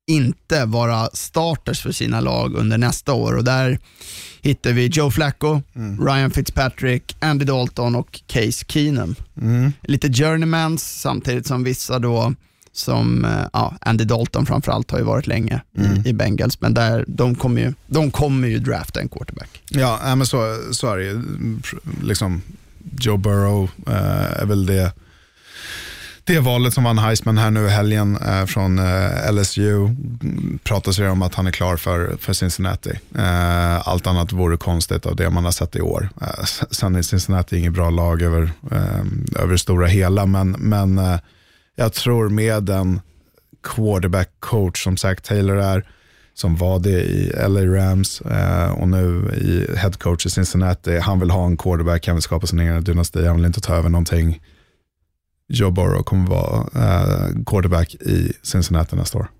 [0.06, 3.36] inte vara starters för sina lag under nästa år.
[3.36, 3.78] Och Där
[4.40, 6.06] hittar vi Joe Flacco, mm.
[6.06, 9.14] Ryan Fitzpatrick, Andy Dalton och Case Keenum.
[9.40, 9.72] Mm.
[9.82, 12.34] Lite journeymans samtidigt som vissa då
[12.72, 15.92] som eh, ja, Andy Dalton framförallt har ju varit länge mm.
[16.04, 19.62] i, i, Bengals, men där, de, kommer ju, de kommer ju drafta en quarterback.
[19.68, 21.22] Ja, men så, så är det ju.
[22.02, 22.42] Liksom,
[22.98, 24.92] Joe Burrow äh, är väl det
[26.26, 29.88] det valet som vann Heisman här nu i helgen eh, från eh, LSU
[30.62, 32.90] pratas det om att han är klar för, för Cincinnati.
[33.18, 36.08] Eh, allt annat vore konstigt av det man har sett i år.
[36.20, 40.98] Eh, sen är Cincinnati inget bra lag över, eh, över det stora hela, men, men
[40.98, 41.18] eh,
[41.76, 43.00] jag tror med en
[43.62, 45.86] quarterback coach som Zach Taylor är,
[46.34, 50.98] som var det i LA Rams eh, och nu i head coach i Cincinnati.
[50.98, 53.74] Han vill ha en quarterback, han vill skapa sin egen dynasti, han vill inte ta
[53.74, 54.40] över någonting
[55.48, 59.30] Joe Burrow kommer vara eh, quarterback i Cincinnati nästa år.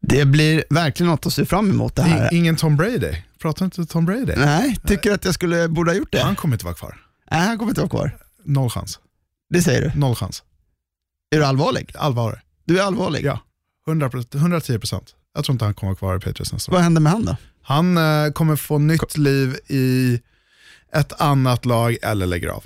[0.00, 2.34] Det blir verkligen något att se fram emot det här.
[2.34, 3.12] ingen Tom Brady?
[3.38, 4.32] Pratar inte Tom Brady?
[4.36, 6.20] Nej, tycker att jag skulle, borde ha gjort det.
[6.20, 7.00] Han kommer inte vara kvar.
[7.30, 8.18] Nej, han kommer inte vara kvar.
[8.44, 8.98] Noll chans.
[9.50, 9.98] Det säger du?
[9.98, 10.42] Noll chans.
[11.30, 11.92] Är du allvarlig?
[11.94, 12.40] Allvarlig.
[12.64, 13.24] Du är allvarlig?
[13.24, 13.40] Ja,
[13.88, 15.14] 100, 110 procent.
[15.34, 16.74] Jag tror inte han kommer vara kvar i Patriots nästa år.
[16.74, 17.36] Vad händer med han då?
[17.62, 20.20] Han eh, kommer få nytt liv i
[20.94, 22.64] ett annat lag eller lägger av.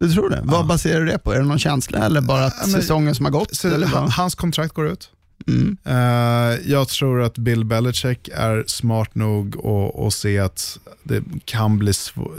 [0.00, 0.40] Du tror det?
[0.44, 1.32] Vad baserar du det på?
[1.32, 3.56] Är det någon känsla eller bara att men, säsongen som har gått?
[3.56, 5.10] Så, eller hans kontrakt går ut.
[5.48, 5.76] Mm.
[5.88, 9.66] Uh, jag tror att Bill Belichick är smart nog
[10.06, 11.92] att se att det kan bli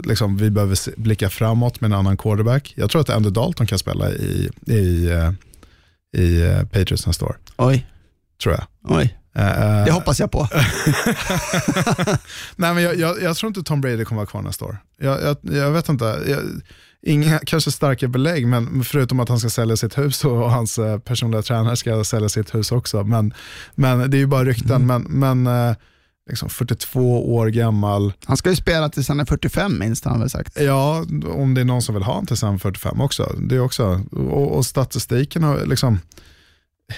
[0.04, 2.74] liksom, vi behöver se, blicka framåt med en annan quarterback.
[2.76, 5.32] Jag tror att Andy Dalton kan spela i, i, uh,
[6.16, 7.36] i uh, Patriots nästa år.
[7.56, 7.86] Oj.
[8.42, 8.64] Tror jag.
[8.98, 9.18] Oj.
[9.38, 10.48] Uh, det hoppas jag på.
[12.56, 14.78] Nej, men jag, jag, jag, tror inte Tom Brady kommer vara kvar nästa år.
[14.98, 16.04] Jag, jag vet inte
[17.02, 20.98] inga kanske starka belägg, men förutom att han ska sälja sitt hus och, hans eh,
[20.98, 23.04] personliga tränare ska sälja sitt hus också.
[23.04, 23.34] Men,
[23.74, 24.82] men det är ju bara rykten.
[24.82, 25.02] Mm.
[25.02, 25.76] Men, men eh,
[26.30, 28.12] liksom 42 år gammal.
[28.24, 30.60] Han ska ju spela tills han är 45 minst han väl sagt.
[30.60, 33.36] Ja, om det är någon som vill ha honom tills han är 45 också.
[33.38, 35.98] Det är också och, och statistiken har liksom,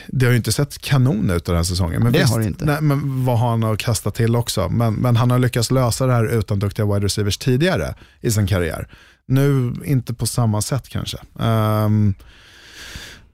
[0.07, 2.03] det har ju inte sett kanon ut den här säsongen.
[2.03, 2.65] Men det visst, har det inte.
[2.65, 4.69] Nej, men vad har han att kasta till också?
[4.69, 8.47] Men, men han har lyckats lösa det här utan duktiga wide receivers tidigare i sin
[8.47, 8.89] karriär.
[9.27, 11.19] Nu inte på samma sätt kanske.
[11.35, 12.15] Um,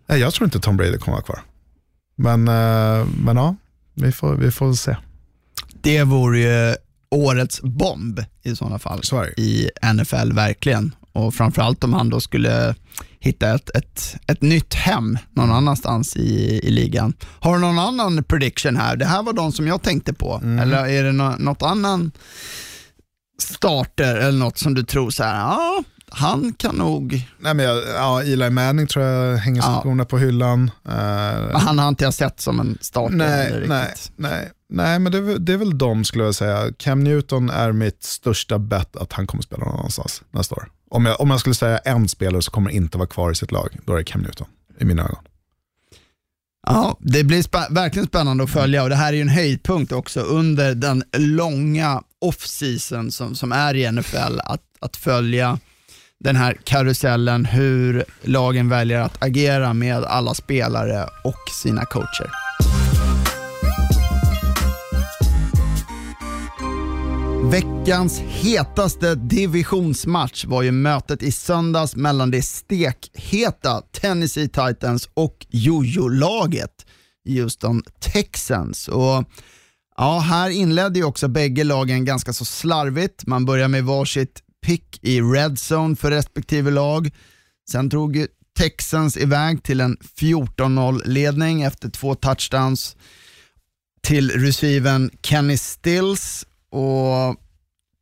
[0.06, 1.40] jag tror inte Tom Brady kommer vara kvar.
[2.16, 3.56] Men, uh, men ja,
[3.94, 4.96] vi får, vi får se.
[5.82, 6.74] Det vore ju
[7.10, 9.02] årets bomb i sådana fall
[9.36, 10.94] i NFL, verkligen.
[11.12, 12.74] Och framförallt om han då skulle
[13.20, 17.12] hitta ett, ett, ett nytt hem någon annanstans i, i ligan.
[17.40, 18.96] Har du någon annan prediction här?
[18.96, 20.40] Det här var de som jag tänkte på.
[20.42, 20.58] Mm.
[20.58, 22.12] Eller är det no något annan
[23.40, 27.28] starter eller något som du tror så här, ja, han kan nog...
[27.38, 29.80] Nej, men jag, ja, Eli Manning tror jag hänger ja.
[29.80, 30.70] skorna på hyllan.
[30.88, 30.94] Uh,
[31.58, 33.16] han har inte jag sett som en starter.
[33.16, 36.72] Nej, nej, nej, nej, men det, det, är väl de skulle jag säga.
[36.78, 40.68] Cam Newton är mitt största bet att han kommer spela någon annanstans nästa år.
[40.90, 43.52] Om jag, om jag skulle säga en spelare som kommer inte vara kvar i sitt
[43.52, 44.46] lag, då är det Cam Newton
[44.80, 45.24] i mina ögon.
[46.66, 49.92] Ja, det blir spä verkligen spännande att följa och det här är ju en höjdpunkt
[49.92, 55.58] också under den långa off-season som, som är i NFL, att, att följa
[56.18, 62.30] den här karusellen, hur lagen väljer att agera med alla spelare och sina coacher.
[67.50, 76.86] Veckans hetaste divisionsmatch var ju mötet i söndags mellan det stekheta Tennessee Titans och Jojo-laget
[77.28, 78.88] Houston Texans.
[78.88, 79.24] Och
[80.00, 83.26] ja, här inledde ju också bägge lagen ganska så slarvigt.
[83.26, 87.10] Man börjar med varsitt pick i red zone för respektive lag.
[87.70, 88.26] Sen drog
[88.58, 92.96] Texans iväg till en 14-0 ledning efter två touchdowns
[94.02, 97.36] till receiven Kenny Stills och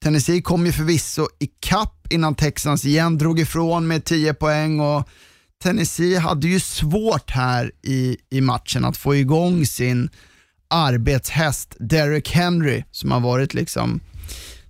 [0.03, 5.09] Tennessee kom ju förvisso i kapp innan Texans igen drog ifrån med 10 poäng och
[5.63, 10.11] Tennessee hade ju svårt här i, i matchen att få igång sin
[10.71, 14.01] arbetshäst Derek Henry som har varit liksom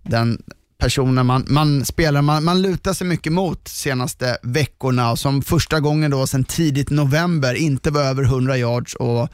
[0.03, 0.43] den
[0.79, 5.81] personen man, man spelar, man, man lutar sig mycket mot senaste veckorna och som första
[5.81, 9.29] gången då sedan tidigt november inte var över 100 yards och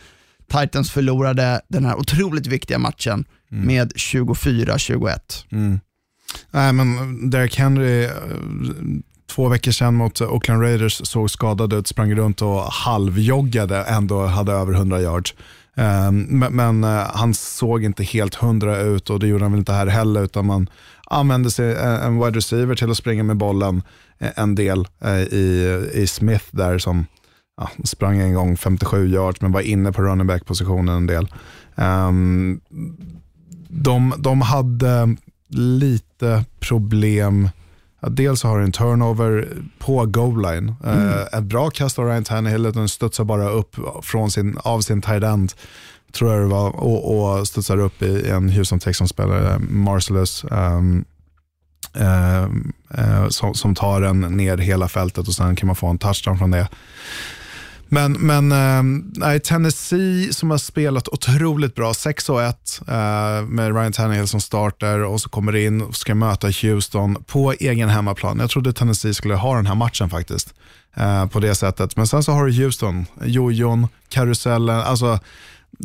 [0.50, 3.66] Titans förlorade den här otroligt viktiga matchen mm.
[3.66, 5.18] med 24-21.
[5.50, 5.81] Mm.
[6.50, 8.11] Nej, men Derek Henry, eh,
[9.31, 14.53] två veckor sedan mot Oakland Raiders såg skadad ut, sprang runt och halvjoggade, ändå hade
[14.53, 15.35] över 100 yards.
[15.74, 19.58] Ehm, men, men eh, han såg inte helt hundra ut och det gjorde han väl
[19.58, 20.70] inte här heller, utan man
[21.06, 23.82] använde sig eh, en wide receiver till att springa med bollen
[24.18, 24.87] eh, en del
[25.30, 27.06] i, i Smith där som
[27.56, 31.28] ja, sprang en gång 57 yards men var inne på running back-positionen en del.
[31.74, 32.60] Um,
[33.68, 35.16] de, de hade
[35.48, 37.48] lite problem.
[38.04, 40.74] Ja, dels har en turnover på goal line.
[40.84, 40.98] Mm.
[40.98, 45.02] Uh, ett bra kast av Ryan Tannehill, den studsar bara upp från sin, av sin
[45.02, 45.52] tight end
[46.12, 51.04] tror jag det var, och, och studsar upp i en Houston Texans-spelare, Marcellus, um,
[52.00, 52.44] uh,
[52.98, 56.38] uh, som, som, tar den ner hela fältet och sen kan man få en touchdown
[56.38, 56.68] från det.
[57.88, 58.52] Men, men
[59.22, 62.94] äh, Tennessee som har spelat otroligt bra, 6 1 äh,
[63.48, 67.88] med Ryan Tannehill som startar och så kommer in och ska möta Houston på egen
[67.88, 68.38] hemmaplan.
[68.40, 70.54] Jag trodde Tennessee skulle ha den här matchen faktiskt
[70.96, 71.96] äh, på det sättet.
[71.96, 75.18] Men sen så har du Houston, jojon, karusellen, alltså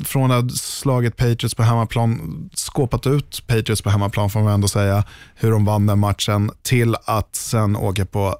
[0.05, 5.03] från att slagit Patriots på hemmaplan, skåpat ut Patriots på hemmaplan får man ändå säga,
[5.35, 8.35] hur de vann den matchen, till att sen åka på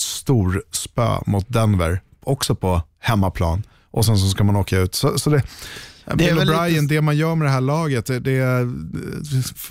[0.00, 4.94] stor spö mot Denver också på hemmaplan och sen så ska man åka ut.
[4.94, 5.42] Så, så det,
[6.04, 6.94] det Bill O'Brien, lite...
[6.94, 8.68] det man gör med det här laget, det, det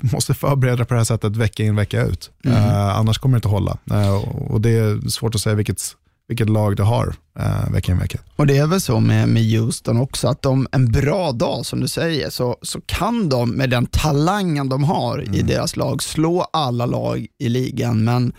[0.14, 2.32] måste förbereda på det här sättet vecka in vecka ut.
[2.46, 2.58] Mm.
[2.58, 3.78] Uh, annars kommer det inte hålla.
[3.92, 4.16] Uh,
[4.52, 5.82] och Det är svårt att säga vilket,
[6.28, 8.20] vilket lag det har uh, vecka in vecka.
[8.36, 11.80] Och Det är väl så med, med Houston också, att de en bra dag som
[11.80, 15.34] du säger, så, så kan de med den talangen de har mm.
[15.34, 18.04] i deras lag slå alla lag i ligan.
[18.04, 18.34] Men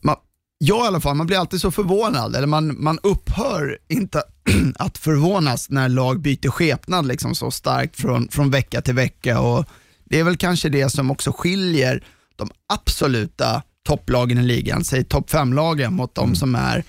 [0.00, 0.16] man,
[0.64, 4.22] jag i alla fall, man blir alltid så förvånad, eller man, man upphör inte
[4.74, 9.40] att förvånas när lag byter skepnad liksom så starkt från, från vecka till vecka.
[9.40, 9.64] Och
[10.04, 12.04] Det är väl kanske det som också skiljer
[12.36, 16.36] de absoluta topplagen i ligan, säg topp 5-lagen mot de mm.
[16.36, 16.84] som är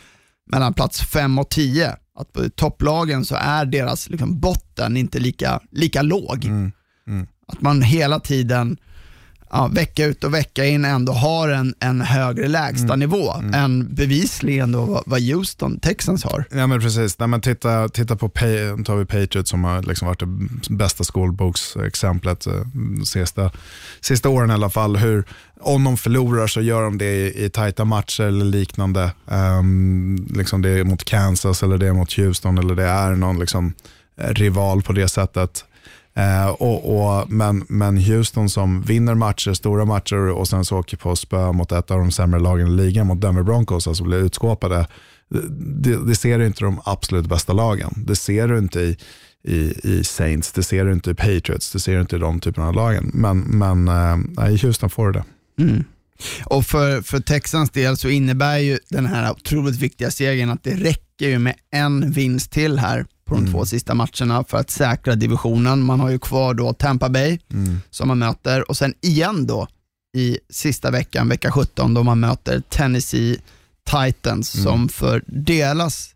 [0.51, 1.95] mellan plats 5 och 10.
[2.15, 6.45] Att på topplagen så är deras liksom, botten inte lika, lika låg.
[6.45, 6.71] Mm.
[7.07, 7.27] Mm.
[7.47, 8.77] Att man hela tiden
[9.53, 13.47] ja, vecka ut och vecka in ändå har en, en högre lägstanivå mm.
[13.47, 13.63] mm.
[13.63, 16.45] än bevisligen då vad, Houston Texans har.
[16.51, 20.07] Ja men precis, Nej, men titta, titta på Pay, tar vi Patriots som har liksom
[20.07, 23.51] varit det bästa skolboksexemplet eh, de sista,
[24.01, 24.97] sista åren i alla fall.
[24.97, 25.23] Hur,
[25.59, 29.11] om de förlorar så gör de det i, i tajta matcher eller liknande.
[29.25, 33.39] Um, liksom det är mot Kansas eller det är mot Houston eller det är någon
[33.39, 33.73] liksom,
[34.17, 35.65] rival på det sättet.
[36.15, 40.97] Eh, och, och, men, men Houston som vinner matcher, stora matcher och sen så åker
[40.97, 44.17] på spö mot ett av de sämre lagen i ligan, mot Denver Broncos, alltså blir
[44.17, 44.87] utskåpade.
[45.49, 47.93] Det, det ser du inte de absolut bästa lagen.
[47.97, 48.97] Det ser du inte i,
[49.43, 52.39] i, i Saints, det ser du inte i Patriots, det ser du inte i de
[52.39, 53.11] typerna av lagen.
[53.13, 55.25] Men, men eh, i Houston får du det.
[55.63, 55.83] Mm.
[56.45, 60.75] Och för, för Texans del så innebär ju den här otroligt viktiga segern att det
[60.75, 63.53] räcker ju med en vinst till här på de mm.
[63.53, 65.81] två sista matcherna för att säkra divisionen.
[65.81, 67.79] Man har ju kvar då Tampa Bay mm.
[67.89, 69.67] som man möter och sen igen då
[70.17, 73.37] i sista veckan, vecka 17, då man möter Tennessee
[73.85, 74.63] Titans mm.
[74.63, 76.15] som för deras,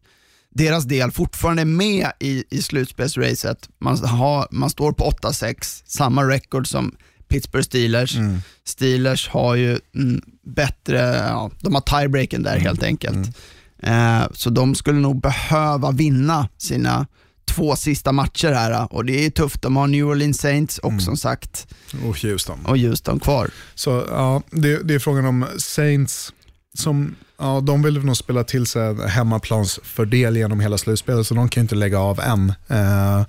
[0.49, 3.69] deras del fortfarande är med i, i slutspelsracet.
[3.79, 6.95] Man, har, man står på 8-6, samma record som
[7.27, 8.15] Pittsburgh Steelers.
[8.15, 8.41] Mm.
[8.63, 12.63] Steelers har ju mm, bättre, ja, de har tiebreaken där mm.
[12.63, 13.37] helt enkelt.
[13.83, 17.07] Eh, så de skulle nog behöva vinna sina
[17.45, 19.61] två sista matcher här och det är tufft.
[19.61, 20.99] De har New Orleans Saints och Mm.
[21.01, 21.67] som sagt
[22.07, 22.65] Och Houston.
[22.65, 23.49] och Houston kvar.
[23.75, 26.33] Så ja, det, det är frågan om Saints,
[26.73, 31.49] som, ja, de vill nog spela till sig en hemmaplansfördel genom hela slutspelet, så de
[31.49, 32.53] kan ju inte lägga av än.
[32.67, 33.25] Eh,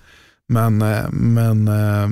[0.48, 2.08] men eh, men eh,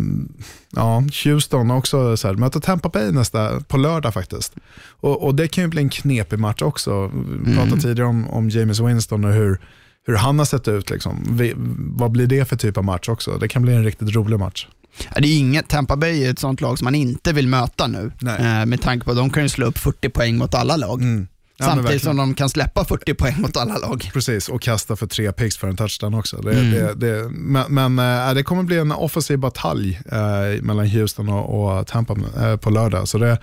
[0.70, 4.54] ja, Houston också, så här, möter Tampa Bay nästa, på lördag faktiskt.
[4.88, 7.10] Och, och Det kan ju bli en knepig match också.
[7.44, 9.60] Vi pratade tidigare om, om James Winston och hur,
[10.06, 10.90] hur han har sett ut.
[10.90, 11.24] Liksom.
[11.30, 13.38] Vi, vad blir det för typ av match också?
[13.38, 14.68] Det kan bli en riktigt rolig match.
[15.14, 17.86] Ja, Det är inget, Tampa Bay är ett sånt lag som man inte vill möta
[17.86, 18.12] nu.
[18.26, 21.02] Eh, med tanke på att de kan ju slå upp 40 poäng mot alla lag.
[21.02, 21.28] Mm.
[21.58, 24.10] Ja, Samtidigt som de kan släppa 40 poäng mot alla lag.
[24.14, 26.36] Precis, och kasta för tre picks för en touchdown också.
[26.36, 26.70] Det, Mm.
[26.70, 31.78] det, det, men men äh, det kommer bli en offensiv batalj äh, mellan Houston och,
[31.78, 33.08] och Tampa äh, på lördag.
[33.08, 33.38] Så det,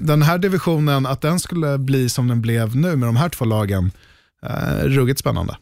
[0.00, 3.44] den här divisionen, att den skulle bli som den blev nu med de här två
[3.44, 3.90] lagen,
[4.82, 5.56] ruggigt spännande.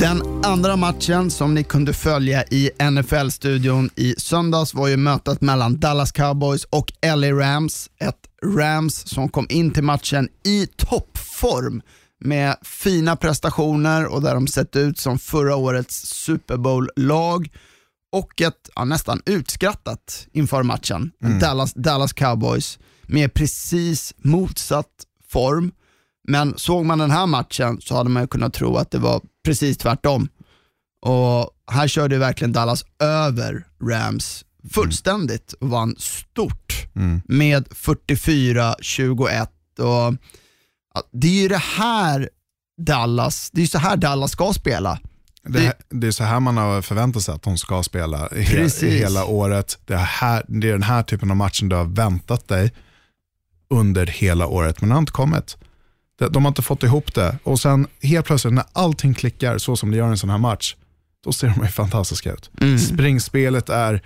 [0.00, 5.80] Den andra matchen som ni kunde följa i NFL-studion i söndags var ju mötet mellan
[5.80, 7.90] Dallas Cowboys och LA Rams.
[8.00, 11.82] Ett Rams som kom in till matchen i toppform
[12.20, 17.48] med fina prestationer och där de sett ut som förra årets Super Bowl-lag
[18.12, 21.10] och ett ja, nästan utskrattat inför matchen.
[21.40, 24.92] Dallas, Dallas Cowboys med precis motsatt
[25.28, 25.72] form.
[26.28, 29.20] Men såg man den här matchen så hade man ju kunnat tro att det var
[29.44, 30.28] precis tvärtom.
[31.02, 36.86] Och här körde ju verkligen Dallas över Rams fullständigt och vann stort
[37.24, 39.46] med 44-21.
[39.78, 40.14] Och
[41.12, 42.28] Det är ju det här
[42.82, 44.98] Dallas, det är så här Dallas ska spela.
[45.42, 48.82] Det, det är så här man har förväntat sig att de ska spela Precis.
[48.82, 49.78] hela året.
[49.84, 52.72] Det är, här, det är den här typen av matchen du har väntat dig
[53.70, 55.56] under hela året, men det har inte kommit.
[56.18, 57.38] De, har inte fått ihop det.
[57.42, 60.38] Och sen helt plötsligt när allting klickar så som det gör i en sån här
[60.38, 60.76] match,
[61.24, 62.50] då ser de ju fantastiska ut.
[62.80, 64.02] Springspelet är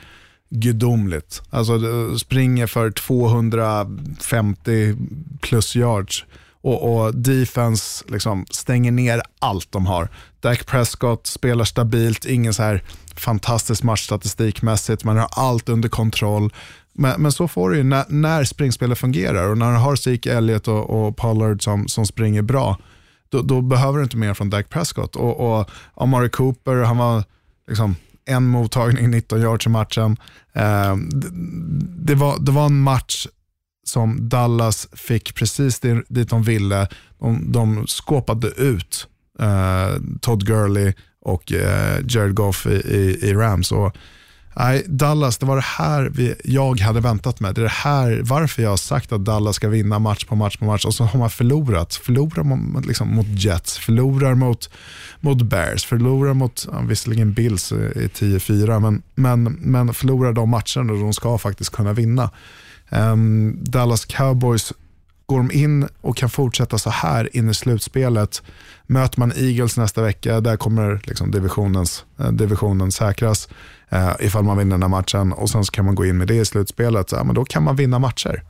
[0.50, 1.42] gudomligt.
[1.50, 1.78] Alltså
[2.18, 4.96] springer för 250
[5.40, 6.24] plus yards
[6.62, 10.08] och, och defense liksom stänger ner allt de har.
[10.40, 12.82] Dak Prescott spelar stabilt, ingen så här
[13.16, 16.52] fantastisk matchstatistikmässigt, man har allt under kontroll.
[17.00, 20.32] Men, men så får du ju när, när springspelet fungerar och när du har Zeke
[20.32, 22.78] Elliott och, och Pollard som, som springer bra,
[23.28, 25.16] då, då behöver du inte mer från Dak Prescott.
[25.16, 27.24] Och, och Amari Cooper, han var
[27.68, 30.16] liksom en mottagning, 19 yards i matchen.
[30.52, 31.28] Eh, det,
[32.06, 33.26] det, var, det var en match
[33.84, 36.88] som Dallas fick precis dit de ville.
[37.18, 39.06] De, de skåpade ut
[39.38, 43.72] eh, Todd Gurley och eh, Jared Goff i, i, i Rams.
[43.72, 43.96] Och,
[44.56, 47.54] nej, Dallas, det var det här vi, jag hade väntat mig.
[47.54, 50.56] Det är det här, varför jag har sagt att Dallas ska vinna match på match
[50.56, 51.94] på match och så har man förlorat.
[51.94, 54.70] Förlorar man liksom, mot Jets, förlorar mot,
[55.20, 60.92] mot Bears, förlorar mot, ja, visserligen Bills i 10-4, men, men, men förlorar de matcherna
[60.92, 62.30] och de ska faktiskt kunna vinna.
[62.90, 64.72] Um, Dallas Cowboys,
[65.30, 68.42] går de in och kan fortsätta så här in i slutspelet,
[68.86, 73.48] möter man Eagles nästa vecka, där kommer liksom divisionens, eh, divisionen säkras
[73.88, 76.28] eh, ifall man vinner den här matchen och sen så kan man gå in med
[76.28, 78.42] det i slutspelet, ja, men då kan man vinna matcher.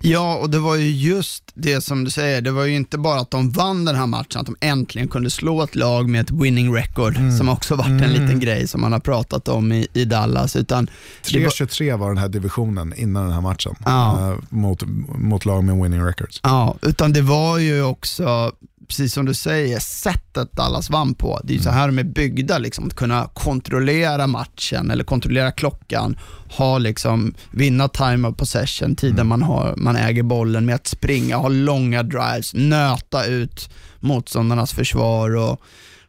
[0.00, 2.40] Ja, och det var ju just det som du säger.
[2.40, 5.30] Det var ju inte bara att de vann den här matchen, att de äntligen kunde
[5.30, 8.92] slå ett lag med ett winning record, som också varit en liten grej som man
[8.92, 10.56] har pratat om i, i Dallas.
[10.56, 10.90] Utan
[11.32, 14.30] det var, 3-23 var den här divisionen innan den här matchen Ja.
[14.32, 14.82] eh, mot,
[15.18, 16.40] mot lag med winning records.
[16.42, 18.52] ja, utan det var ju också,
[18.88, 21.40] precis som du säger, sättet Dallas vann på.
[21.44, 26.18] Det är så här de är byggda, liksom, att kunna kontrollera matchen eller kontrollera klockan,
[26.56, 31.36] ha liksom, vinna time of possession, tiden man, har, man äger bollen med att springa,
[31.36, 33.70] ha långa drives, nöta ut
[34.00, 35.60] motståndarnas försvar och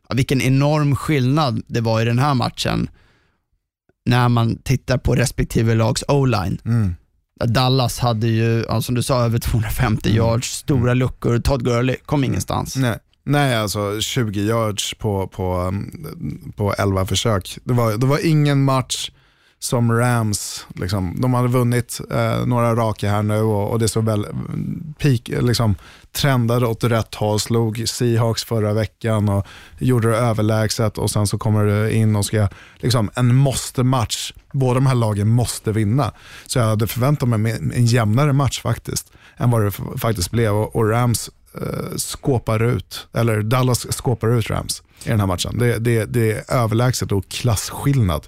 [0.09, 2.89] ja, vilken enorm skillnad det var i den här matchen
[4.05, 6.57] när man tittar på respektive lags o-line.
[6.65, 6.95] Mm.
[7.45, 11.39] Dallas hade ju, ja, som du sa, över 250 yards, stora luckor.
[11.39, 12.75] Todd Gurley kom ingenstans.
[12.75, 12.97] Nej.
[13.23, 17.57] Nej, alltså 20 yards på, på, mm, på 11 försök.
[17.63, 19.09] Det var, det var ingen match
[19.59, 24.05] som Rams, liksom, de hade vunnit eh, några raka här nu och, och det såg
[24.05, 24.27] väl
[24.99, 25.75] peak, liksom,
[26.11, 29.47] trendade åt rätt håll, slog Seahawks förra veckan och
[29.77, 34.33] gjorde det överlägset och sen så kommer det in och ska, liksom en måste-match.
[34.53, 36.11] Båda de här lagen måste vinna.
[36.45, 40.75] Så jag hade förväntat mig en jämnare match faktiskt, än vad det faktiskt blev och,
[40.75, 41.29] och Rams
[41.61, 45.57] eh, skåpar ut, eller Dallas skåpar ut Rams i den här matchen.
[45.57, 48.27] Det, det, det är överlägset och klasskillnad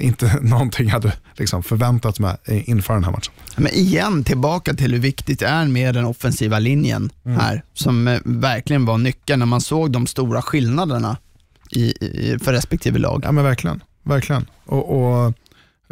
[0.00, 3.32] inte någonting jag hade liksom förväntat mig inför den här matchen.
[3.56, 8.20] Men igen, tillbaka till hur viktigt det är med den offensiva linjen här, som eh,
[8.24, 11.16] verkligen var nyckeln när man såg de stora skillnaderna
[11.70, 13.22] i, i, för respektive lag.
[13.24, 13.82] Ja men verkligen.
[14.02, 14.46] verkligen.
[14.64, 15.34] Och, och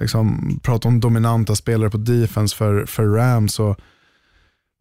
[0.00, 3.58] liksom, prata om dominanta spelare på defense för, för Rams.
[3.60, 3.80] Och,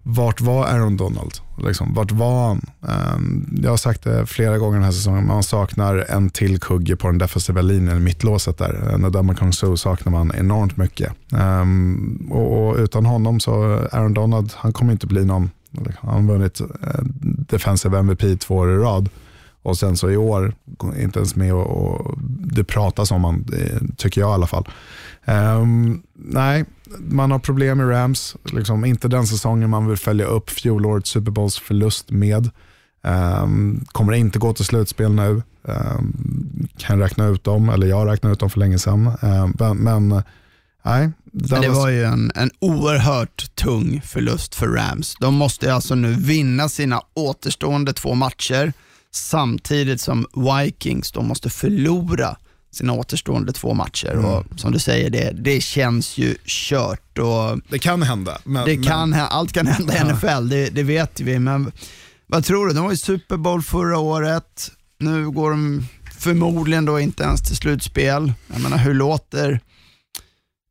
[0.09, 1.31] vart var Aaron Donald?
[1.57, 2.61] Liksom, vart var han?
[2.81, 6.95] Um, jag har sagt det flera gånger den här säsongen, man saknar en till kugge
[6.95, 8.97] på den defensiva linjen, mittlåset där.
[8.97, 11.13] Nadama Kong Su saknar man enormt mycket.
[11.31, 13.53] Um, och, och, utan honom så,
[13.91, 16.67] Aaron Donald, han kommer inte bli någon, liksom, han har vunnit eh,
[17.23, 19.09] defensive MVP två år i rad.
[19.67, 20.55] Och sen så i år,
[20.97, 23.45] inte ens med och, och det pratas om han,
[23.97, 24.67] tycker jag i alla fall.
[25.25, 26.65] Um, nej,
[26.99, 28.35] man har problem med Rams.
[28.43, 32.49] Liksom, inte den säsongen man vill följa upp fjolårets Super Bowls förlust med.
[33.03, 35.41] Um, kommer inte gå till slutspel nu.
[35.61, 39.11] Um, kan räkna ut dem, eller jag räknar ut dem för länge sedan.
[39.59, 40.09] men, men
[40.85, 41.11] nej.
[41.31, 45.15] Men det var ju en, en oerhört tung förlust för Rams.
[45.19, 48.73] De måste alltså nu vinna sina återstående två matcher
[49.13, 52.37] samtidigt som Vikings de måste förlora
[52.71, 54.11] sina återstående två matcher.
[54.11, 54.25] Mm.
[54.25, 57.17] Och som du säger, det, det känns ju kört.
[57.17, 58.37] Och det kan hända.
[58.43, 59.19] Men, det kan, men...
[59.19, 60.13] Allt kan hända i ja.
[60.13, 61.39] NFL, det, det, vet vi.
[61.39, 61.71] Men
[62.27, 62.73] vad tror du?
[62.73, 64.71] De var i Super Bowl förra året.
[64.99, 65.85] Nu går de
[66.19, 68.33] förmodligen då inte ens till slutspel.
[68.47, 69.59] Jag menar, hur låter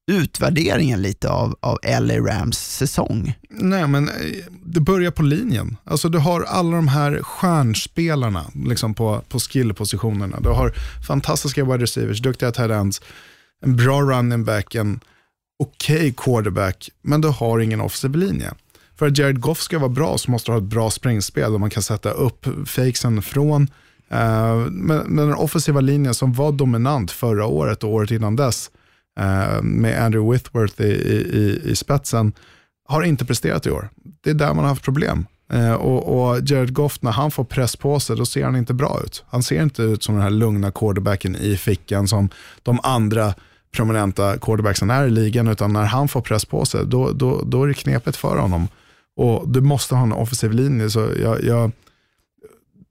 [0.06, 3.38] utvärderingen lite av, av LA Rams säsong?
[3.50, 4.14] Nej, men eh,
[4.64, 5.76] det börjar på linjen.
[5.84, 10.40] Alltså, du har alla de här stjärnspelarna liksom på, på skillpositionerna.
[10.40, 10.72] Du har
[11.06, 13.00] fantastiska wide receivers, duktiga tight ends,
[13.62, 15.00] en bra running back, en
[15.58, 18.52] okej okay quarterback, men du har ingen offensiv linje.
[18.98, 21.60] För att Jared Goff ska vara bra så måste du ha ett bra springspel och
[21.60, 27.10] man kan sätta upp fakesen från uh, men, men den offensiva linjen som var dominant
[27.10, 28.70] förra året och året innan dess,
[29.20, 32.32] Eh, med Andrew Whitworth i, i, i spetsen
[32.88, 33.88] har inte presterat i år.
[34.20, 35.26] Det är där man har haft problem.
[35.52, 38.74] Eh, och, och Jared Goff, när han får press på sig, då ser han inte
[38.74, 39.24] bra ut.
[39.28, 42.28] Han ser inte ut som den här lugna quarterbacken i fickan som
[42.62, 43.34] de andra
[43.72, 47.62] prominenta quarterbacksen är i ligan, utan när han får press på sig, då, då, då
[47.62, 48.68] är det knepigt för honom.
[49.16, 50.90] Och du måste ha en offensiv linje.
[50.90, 51.72] Så jag, jag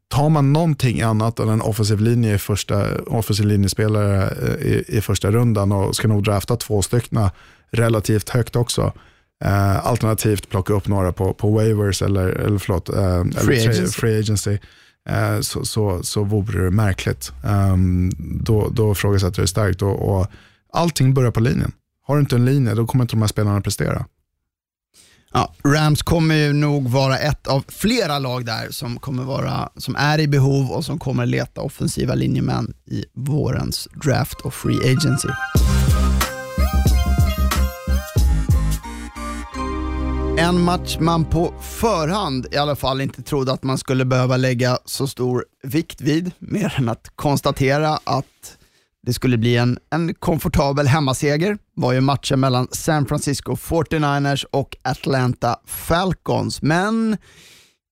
[0.10, 5.01] tar man någonting annat än en offensiv linje i första, offensiv linjespelare eh, i, i
[5.01, 7.30] första rundan och ska nog drafta två stycken
[7.72, 8.93] relativt högt också.
[9.43, 13.99] Eh, alternativt plocka upp några på, på waivers eller, eller, förlåt, eh, free, eller agency.
[13.99, 14.58] free agency.
[15.10, 17.32] Eh, så, så, så vore det märkligt.
[17.74, 20.28] Um, då, då ifrågasätter det starkt och, och
[20.74, 21.72] allting börjar på linjen.
[22.08, 24.06] Har du inte en linje, då kommer inte de här spelarna prestera.
[25.38, 29.95] Ja, Rams kommer ju nog vara ett av flera lag där som, kommer vara, som
[29.95, 35.27] är i behov och som kommer leta offensiva linjemän i vårens draft och free agency.
[40.38, 44.77] En match man på förhand i alla fall inte trodde att man skulle behöva lägga
[44.86, 48.55] så stor vikt vid, mer än att konstatera att
[49.06, 54.78] det skulle bli en, en komfortabel hemmaseger var ju matchen mellan San Francisco 49ers och
[54.82, 56.62] Atlanta Falcons.
[56.62, 57.18] Men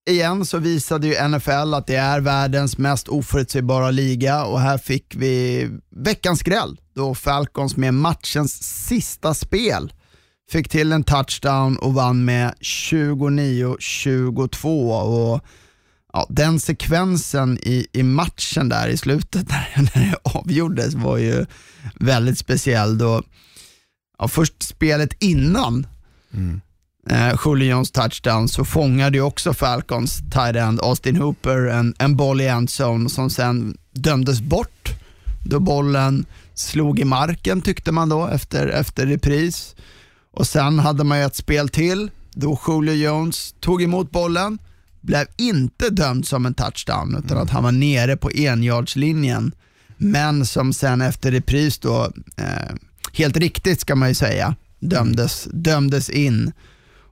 [0.10, 5.16] igen så visade ju NFL att det är världens mest oförutsägbara liga och här fick
[5.16, 9.94] vi veckans skräll då Falcons med matchens sista spel
[10.52, 15.02] fick till en touchdown och vann med 29-22.
[15.02, 15.42] och
[16.14, 21.46] ja, den sekvensen i, i matchen där i slutet när, när det avgjordes var ju
[22.00, 22.98] väldigt speciell.
[22.98, 23.24] Då,
[24.20, 25.88] ja, först spelet innan
[26.34, 26.62] mm.
[27.10, 32.42] eh, Julians touchdown så fångade ju också Falcons tight end Austin Hooper en, en boll
[32.42, 34.90] i endzone som sen dömdes bort
[35.46, 39.76] då bollen slog i marken tyckte man då efter, efter repris.
[40.32, 44.58] Och sen hade man ju ett spel till då Julio Jones tog emot bollen
[45.04, 49.52] blev inte dömd som en touchdown utan att han var nere på enjardslinjen.
[49.98, 52.76] Men som sen efter repris då, eh,
[53.14, 56.52] helt riktigt ska man ju säga, dömdes, dömdes in.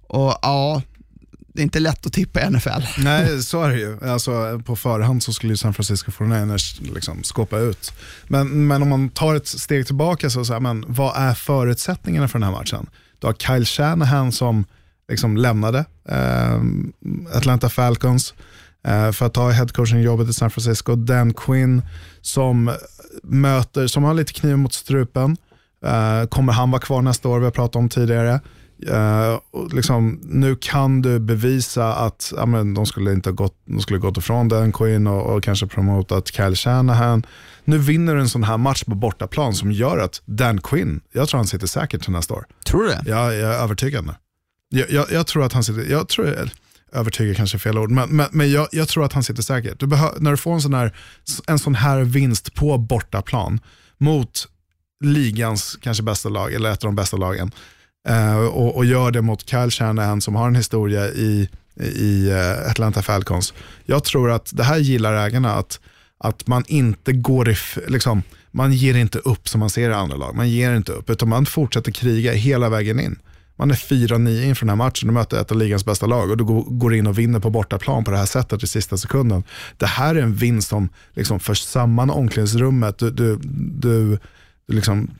[0.07, 0.81] Och ja,
[1.53, 2.69] det är inte lätt att tippa i NFL.
[2.97, 4.09] Nej, så är det ju.
[4.09, 7.93] Alltså, på förhand så skulle ju San Francisco 49ers liksom skåpa ut.
[8.27, 12.27] Men, men om man tar ett steg tillbaka, så, så här, men vad är förutsättningarna
[12.27, 12.87] för den här matchen?
[13.19, 14.65] Du har Kyle Shanahan som
[15.11, 16.61] liksom lämnade eh,
[17.37, 18.33] Atlanta Falcons
[18.87, 20.95] eh, för att ta headcoaching-jobbet i San Francisco.
[20.95, 21.81] Dan Quinn
[22.21, 22.71] som
[23.23, 25.37] möter, som har lite kniv mot strupen.
[25.85, 27.39] Eh, kommer han vara kvar nästa år?
[27.39, 28.39] Vi har pratat om tidigare.
[28.89, 29.39] Uh,
[29.73, 34.17] liksom, nu kan du bevisa att ja, men de skulle inte gått, de skulle gått
[34.17, 37.25] ifrån Dan Quinn och, och kanske promotat Kyle Shanahan.
[37.65, 41.29] Nu vinner du en sån här match på bortaplan som gör att Dan Quinn, jag
[41.29, 42.45] tror han sitter säkert till nästa år.
[42.65, 43.01] Tror du det?
[43.05, 44.13] Ja, jag är övertygad nu.
[44.73, 46.49] Jag, jag, jag, tror att han sitter, jag tror,
[46.91, 49.79] övertygad kanske är fel ord, men, men, men jag, jag, tror att han sitter säkert.
[49.79, 50.95] Du behör, när du får en sån, här,
[51.47, 53.59] en sån här vinst på bortaplan
[53.97, 54.47] mot
[55.03, 57.51] ligans kanske bästa lag, eller ett av de bästa lagen,
[58.07, 61.49] eh, och, och, gör det mot Kyle Shanahan som har en historia i,
[61.79, 63.53] i eh, Atlanta Falcons.
[63.85, 65.79] Jag tror att det här gillar ägarna, att,
[66.17, 67.55] att man inte går i,
[67.87, 70.35] liksom, man ger inte upp som man ser i andra lag.
[70.35, 73.19] Man ger inte upp, utan man fortsätter kriga hela vägen in.
[73.61, 76.37] Man är 4-9 inför den här matchen och möter ett av ligans bästa lag och
[76.37, 79.43] du går in och vinner på bortaplan på det här sättet i sista sekunden.
[79.77, 82.97] Det här är en vinst som liksom för samman omklädningsrummet.
[82.97, 84.19] Du, du, du,
[84.67, 85.11] du liksom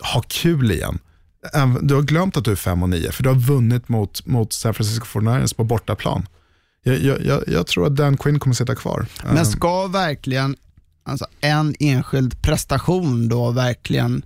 [0.00, 0.98] har kul igen.
[1.80, 4.52] Du har glömt att du är 5 och 9 för du har vunnit mot, mot
[4.52, 6.26] San Francisco 49ers på bortaplan.
[6.82, 9.06] Jag, jag, jag, tror att Dan Quinn kommer sitta kvar.
[9.24, 10.56] Men ska verkligen
[11.02, 14.22] alltså en enskild prestation då verkligen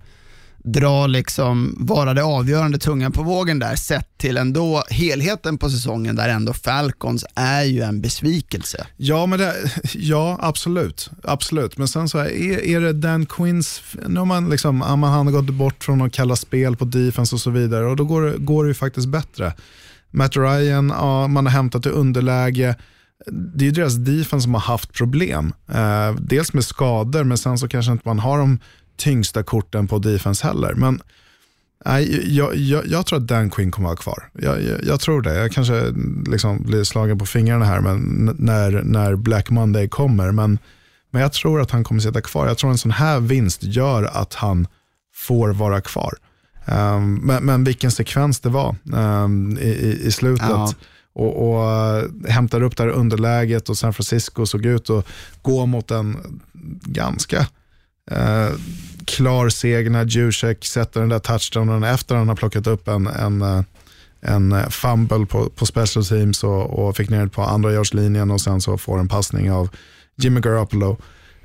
[0.73, 6.17] dra liksom, vara det avgörande tungan på vågen där, sett till ändå helheten på säsongen
[6.17, 8.87] där ändå Falcons är ju en besvikelse.
[8.97, 9.55] Ja, men det,
[9.95, 11.11] ja absolut.
[11.23, 11.79] absolut.
[11.79, 15.51] Men sen så är, är det Dan Quinns, nu har man, liksom, han har gått
[15.51, 18.69] bort från att kalla spel på defense och så vidare och då går, går det
[18.69, 19.53] ju faktiskt bättre.
[20.11, 22.77] Matt Ryan, ja, man har hämtat i underläge.
[23.27, 25.53] Det är ju deras defense som har haft problem.
[25.73, 28.59] Eh, dels med skador, men sen så kanske inte man har dem
[28.99, 30.75] tyngsta korten på defense heller.
[30.75, 31.01] Men
[31.85, 34.31] nej, jag, jag, jag tror att Dan Quinn kommer att vara kvar.
[34.33, 35.35] Jag, jag, tror det.
[35.35, 35.95] Jag kanske
[36.27, 40.33] liksom blir slagen på fingrarna här men när, när Black Monday kommer.
[40.33, 40.59] Men,
[41.11, 42.47] men jag tror att han kommer att sitta kvar.
[42.47, 44.67] Jag tror en sån här vinst gör att han
[45.15, 46.15] får vara kvar.
[46.67, 50.49] Um, men, men vilken sekvens det var um, i, i, slutet.
[50.49, 50.73] Ja.
[51.13, 55.07] Och, och uh, hämtar upp det här underläget och San Francisco såg ut att
[55.43, 56.41] gå mot en
[56.83, 57.47] ganska
[58.11, 58.51] Eh,
[59.05, 63.07] klar seger när Jusek sätter den där touchdownen efter att han har plockat upp en,
[63.07, 63.63] en, eh,
[64.21, 68.31] en eh, fumble på, på special teams och, och fick ner det på andra yardslinjen
[68.31, 69.69] och sen så får en passning av
[70.17, 70.97] Jimmy Garoppolo.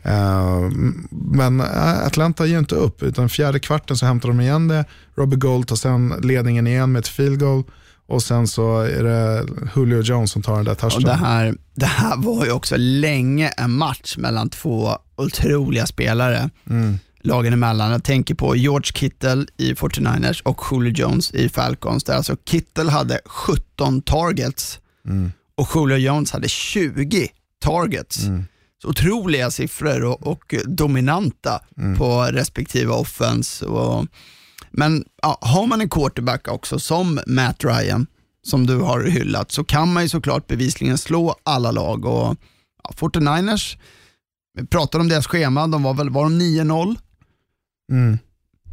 [0.05, 0.71] Uh,
[1.09, 1.61] men
[2.05, 4.85] Atlanta ger inte upp, utan fjärde kvarten så hämtar de igen det.
[5.15, 7.63] Robbie Gold tar sen ledningen igen med ett field goal.
[8.07, 9.45] Och sen så är det
[9.75, 11.09] Julio Jones som tar den där touchdownen.
[11.09, 16.49] Det här, det här var ju också länge en match mellan två otroliga spelare.
[16.69, 16.99] Mm.
[17.21, 17.91] Lagen emellan.
[17.91, 22.03] Jag tänker på George Kittle i 49ers och Julio Jones i Falcons.
[22.03, 25.31] Där alltså Kittle hade 17 targets mm.
[25.55, 27.27] och Julio Jones hade 20
[27.61, 28.23] targets.
[28.23, 28.45] Mm.
[28.81, 31.97] Så otroliga siffror och, och dominanta mm.
[31.97, 33.65] på respektive offense.
[33.65, 34.05] Och,
[34.73, 38.07] men ja, har man en quarterback också som Matt Ryan,
[38.47, 42.05] som du har hyllat, så kan man ju såklart bevisligen slå alla lag.
[42.05, 42.37] Och
[42.83, 43.77] ja, 49ers,
[44.53, 46.95] vi pratade om deras schema, de var väl var de 9-0
[47.91, 48.17] mm.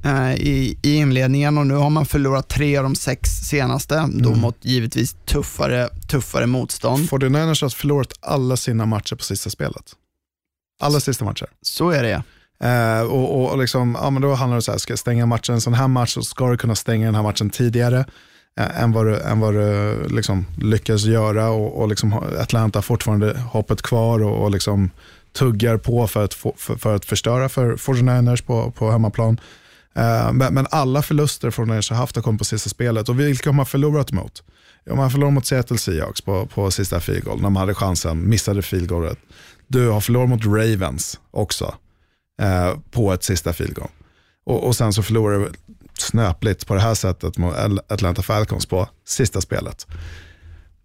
[0.05, 4.23] eh, i, i inledningen och nu har man förlorat tre av de sex senaste, mm.
[4.23, 7.09] då mot givetvis tuffare, tuffare motstånd.
[7.09, 9.97] 49ers har förlorat alla sina matcher på sista spelet.
[10.83, 11.47] Alla sista matcher.
[11.63, 12.23] Så är det.
[12.65, 15.55] Eh, och, och liksom, ja, men då handlar det om att ska jag stänga matchen
[15.55, 18.05] en sån här match så ska du kunna stänga den här matchen tidigare
[18.61, 21.51] eh, än vad du, än vad du liksom lyckas göra.
[21.51, 24.91] Och, och liksom Atlanta har fortfarande hoppet kvar och, och liksom
[25.33, 29.41] tuggar på för att, för, för att förstöra för 49ers på, på hemmaplan.
[29.95, 33.09] Eh, men, men, alla förluster från har haft har kommit på sista spelet.
[33.09, 34.43] Och vilka har man förlorat mot?
[34.85, 38.29] Ja, man förlorade mot Seattle Seahawks på, på sista field goal, när man hade chansen,
[38.29, 39.19] missade field goalet.
[39.67, 41.75] Du har förlorat mot Ravens också
[42.41, 43.91] eh, på ett sista field goal.
[44.45, 45.53] Och, och sen så förlorar du
[45.99, 47.55] snöpligt på det här sättet mot
[47.89, 49.87] Atlanta Falcons på sista spelet.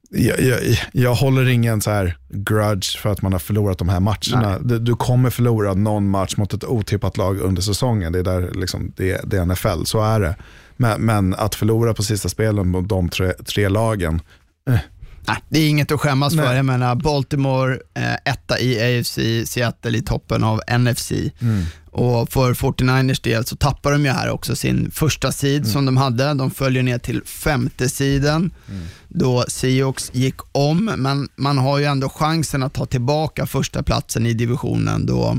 [0.10, 0.60] Jag, jag,
[0.92, 4.60] jag, håller ingen så här grudge för att man har förlorat de här matcherna.
[4.60, 8.14] Du, du, kommer förlora någon match mot ett otippat lag under säsongen.
[8.14, 10.36] Det är, där, liksom, det, det är NFL, så är det.
[10.78, 14.22] Men, men, att förlora på sista spelen mot de tre, tre lagen,
[14.70, 14.80] eh,
[15.28, 16.46] Nej, det är inget att skämmas Nej.
[16.46, 16.56] för.
[16.56, 21.12] Jag menar, Baltimore eh, etta i AFC, Seattle i toppen av NFC.
[21.12, 21.66] Mm.
[21.92, 25.72] Och för 49ers del så tappar de ju här också sin första sid mm.
[25.72, 26.34] som de hade.
[26.34, 28.84] De följer ner till femte sidan mm.
[29.08, 34.26] då Seahawks gick om, men man har ju ändå chansen att ta tillbaka första platsen
[34.26, 35.38] i divisionen då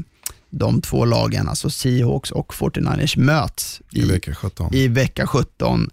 [0.50, 4.74] de två lagen, alltså Seahawks och 49ers möts i, I vecka 17.
[4.74, 5.90] I vecka 17.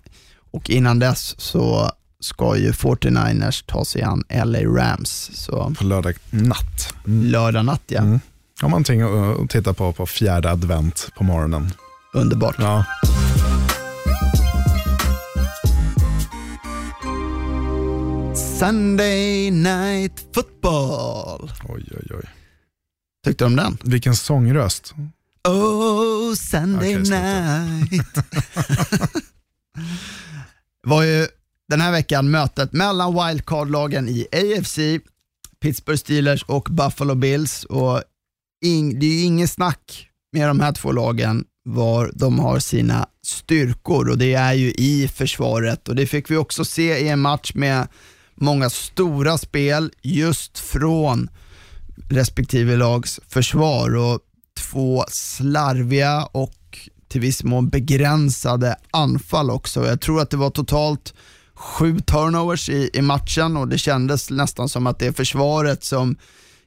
[0.51, 1.91] Och innan dess så
[2.23, 5.29] ska ju 49ers ta sig an LA Rams.
[5.33, 5.73] Så.
[5.77, 6.93] På lördag natt.
[7.07, 7.25] Mm.
[7.25, 8.01] Lördag natt ja.
[8.01, 8.19] Mm.
[8.61, 9.01] Har man någonting
[9.43, 11.71] att titta på på fjärde advent på morgonen.
[12.13, 12.55] Underbart.
[12.59, 12.85] Ja.
[18.59, 21.51] Sunday Night Football.
[21.69, 22.29] Oj, oj, oj.
[23.25, 23.77] Tyckte du om den?
[23.83, 24.93] Vilken sångröst.
[25.47, 27.19] Oh, Sunday sluta.
[27.19, 28.17] night.
[30.87, 31.27] var ju
[31.73, 34.79] den här veckan mötet mellan wildcard-lagen i AFC,
[35.61, 37.63] Pittsburgh Steelers och Buffalo Bills.
[37.63, 38.01] Och
[38.65, 43.07] ing, det är ju ingen snack med de här två lagen var de har sina
[43.25, 47.19] styrkor och det är ju i försvaret och det fick vi också se i en
[47.19, 47.87] match med
[48.35, 51.29] många stora spel just från
[52.09, 54.19] respektive lags försvar och
[54.71, 59.85] två slarviga och till viss mån begränsade anfall också.
[59.85, 61.13] Jag tror att det var totalt
[61.55, 66.15] sju turnovers i, i matchen och det kändes nästan som att det är försvaret som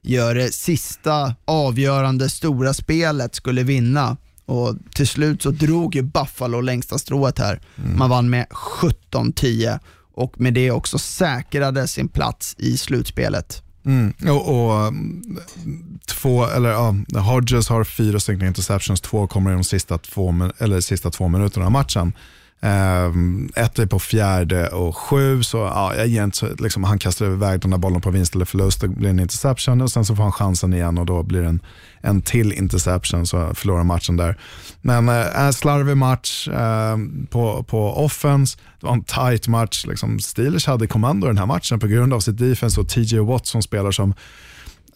[0.03, 4.16] gör det sista avgörande stora spelet skulle vinna.
[4.45, 7.61] Och till slut så drog ju Buffalo längsta strået här.
[7.97, 9.78] Man vann med 17-10
[10.14, 13.62] och med det också säkrade sin plats i slutspelet.
[13.84, 14.14] Mm.
[14.28, 15.39] Och, och mm,
[16.07, 20.80] två, eller ja, Hodges har fyra stycken interceptions, två kommer i de sista två, eller
[20.80, 22.12] sista två minuterna av matchen.
[22.67, 27.61] Ehm, ett är på fjärde och sju, så ja, igen, så liksom, han kastar iväg
[27.61, 30.23] den där bollen på vinst eller förlust, det blir en interception och sen så får
[30.23, 31.61] han chansen igen och då blir det en,
[32.01, 34.39] en till interception så förlorar matchen där.
[34.83, 36.97] Men eh, slarvig match eh,
[37.31, 39.87] på, på offense, det var en tight match.
[39.87, 43.19] Liksom, Steelers hade kommando i den här matchen på grund av sitt defense och TJ
[43.19, 44.14] Watt som spelar som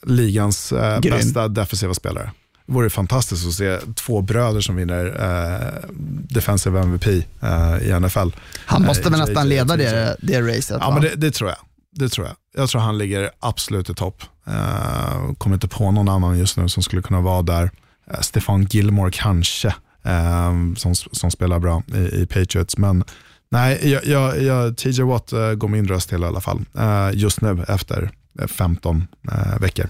[0.02, 2.30] ligans eh, bästa defensiva spelare.
[2.70, 5.90] Det vore fantastiskt att se två bröder som vinner eh,
[6.28, 8.28] defensive MVP eh, i NFL.
[8.66, 10.94] Han måste Eh, väl nästan leda det, det racet Ja, va?
[10.94, 11.58] men det, det tror jag.
[11.92, 12.36] Det tror jag.
[12.56, 14.22] Jag tror han ligger absolut i topp.
[14.48, 17.62] Uh, kommer inte på någon annan just nu som skulle kunna vara där.
[17.62, 19.68] Uh, Stefan Gilmore kanske,
[20.04, 22.78] eh, som, som spelar bra i, i Patriots.
[22.78, 23.04] Men
[23.50, 26.64] nej, jag, jag, jag, TJ Watt uh, går min röst till i alla fall.
[26.78, 28.10] Eh, just nu efter
[28.40, 29.86] eh, 15 eh, veckor.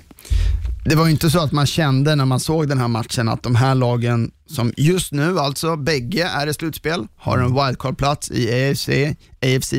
[0.85, 3.43] Det var ju inte så att man kände när man såg den här matchen att
[3.43, 8.71] de här lagen som just nu alltså bägge är i slutspel, har en wildcard-plats i
[8.71, 8.89] AFC,
[9.43, 9.73] AFC,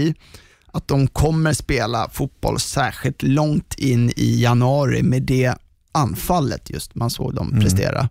[0.72, 5.56] att de kommer spela fotboll särskilt långt in i januari med det
[5.92, 8.10] anfallet just man såg dem prestera.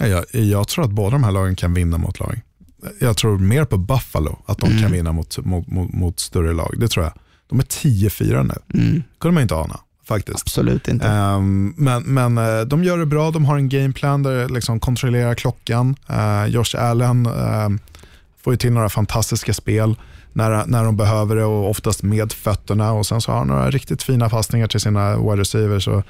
[0.00, 2.40] Ja, Jag, jag tror att båda de här lagen kan vinna mot lag.
[3.00, 6.74] Jag tror mer på Buffalo, att de kan vinna mot, mot, mot, mot större lag.
[6.78, 7.12] Det tror jag.
[7.48, 8.80] De är 10-4 nu.
[8.80, 10.40] Mm, kunde man inte ana faktiskt.
[10.40, 11.06] absolut inte.
[11.06, 14.80] Ehm, men men eh, de gör det bra, de har en gameplan där de liksom
[14.80, 15.96] kontrollerar klockan.
[16.10, 17.78] Uh, Josh Allen ehm,
[18.42, 19.96] får ju till några fantastiska spel
[20.32, 22.92] när, när de behöver det och oftast med fötterna.
[22.92, 26.04] Och Sen så har han några riktigt fina passningar till sina wide receivers och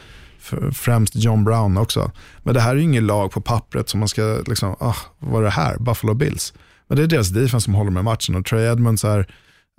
[0.73, 2.11] främst John Brown också.
[2.43, 5.41] Men det här är ju inget lag på pappret som man ska, liksom, ah, vad
[5.41, 5.79] är det här?
[5.79, 6.55] Buffalo Bills.
[6.89, 9.27] Men det är deras defense som håller med matchen och Trey Edmonds är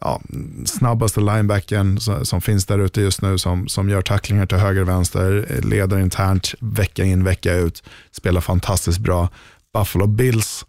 [0.01, 0.21] ja,
[0.65, 4.87] snabbaste linebacken som, finns där ute just nu som, som gör tacklingar till höger och
[4.87, 9.29] vänster, leder internt vecka in vecka ut, spelar fantastiskt bra.
[9.73, 10.65] Buffalo Bills,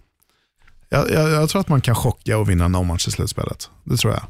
[0.89, 3.71] jag, jag, jag tror att man kan chocka och vinna någon match i slutspelet.
[3.85, 4.23] Det tror jag.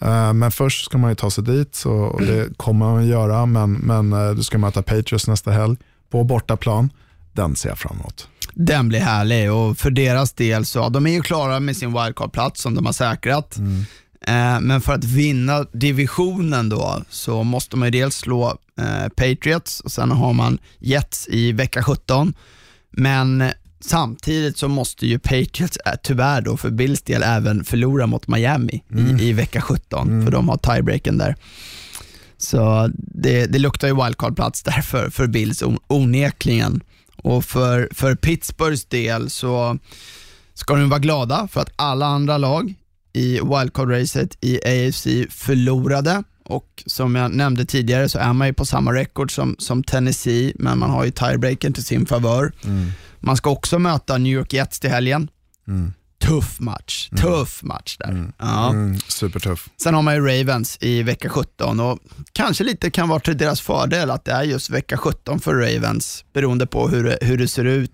[0.00, 3.72] Eh, men först ska man ju ta sig dit och det kommer man göra, men,
[3.72, 5.76] men eh, du ska möta Patriots nästa helg
[6.10, 6.90] på bortaplan.
[7.32, 8.28] Den ser jag fram emot.
[8.54, 12.62] Den blir härlig och för deras del så, de är ju klara med sin wildcard-plats
[12.62, 13.56] som de har säkrat.
[14.26, 19.80] Eh, men för att vinna divisionen då så måste man ju dels slå eh, Patriots
[19.80, 22.34] och sen har man Jets i vecka 17.
[22.90, 23.44] Men
[23.80, 28.82] samtidigt så måste ju Patriots eh, tyvärr då för Bills del även förlora mot Miami
[29.18, 31.36] i, i vecka 17 för de har tiebreaken där.
[32.38, 36.80] Så det, det luktar ju wildcard-plats där för, för Bills on, onekligen.
[37.16, 39.78] Och för, för Pittsburghs del så
[40.54, 42.74] ska de vara glada för att alla andra lag
[43.14, 48.64] i wildcard-racet i AFC förlorade och som jag nämnde tidigare så är man ju på
[48.64, 52.52] samma record som, som Tennessee, men man har ju tiebreaken till sin favör.
[53.20, 55.28] Man ska också möta New York Jets till helgen.
[56.20, 58.32] Tuff match, tuff match där.
[58.38, 58.70] Ja.
[58.70, 59.68] Mm, supertuff.
[59.82, 61.98] Sen har man ju Ravens i vecka 17 och
[62.32, 66.24] kanske lite kan vara till deras fördel att det är just vecka 17 för Ravens
[66.32, 67.92] beroende på hur det, hur det ser ut.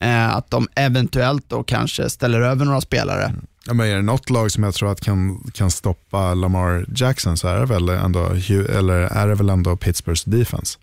[0.00, 3.24] Eh, att de eventuellt då kanske ställer över några spelare.
[3.24, 3.46] Mm.
[3.66, 7.36] Ja, men är det något lag som jag tror att kan, kan stoppa Lamar Jackson
[7.36, 8.26] så är det väl ändå,
[8.68, 10.78] eller är det väl ändå Pittsburghs defense.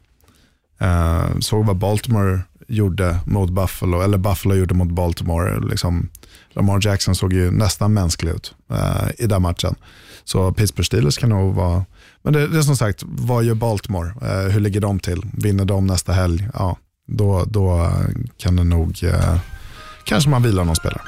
[0.79, 5.59] Eh, såg vad Baltimore gjorde mot Buffalo, eller Buffalo gjorde mot Baltimore.
[5.59, 6.09] Liksom,
[6.49, 9.75] Lamar Jackson såg ju nästan mänsklig ut eh, i den matchen.
[10.23, 11.85] Så Pittsburgh Steelers kan nog vara,
[12.21, 14.13] men det, det är som sagt, vad gör Baltimore?
[14.21, 15.21] Eh, hur ligger de till?
[15.33, 16.47] Vinner de nästa helg?
[16.53, 17.91] Ja, då, då
[18.37, 19.37] kan det nog, eh,
[20.03, 21.01] kanske man vilar någon spelare.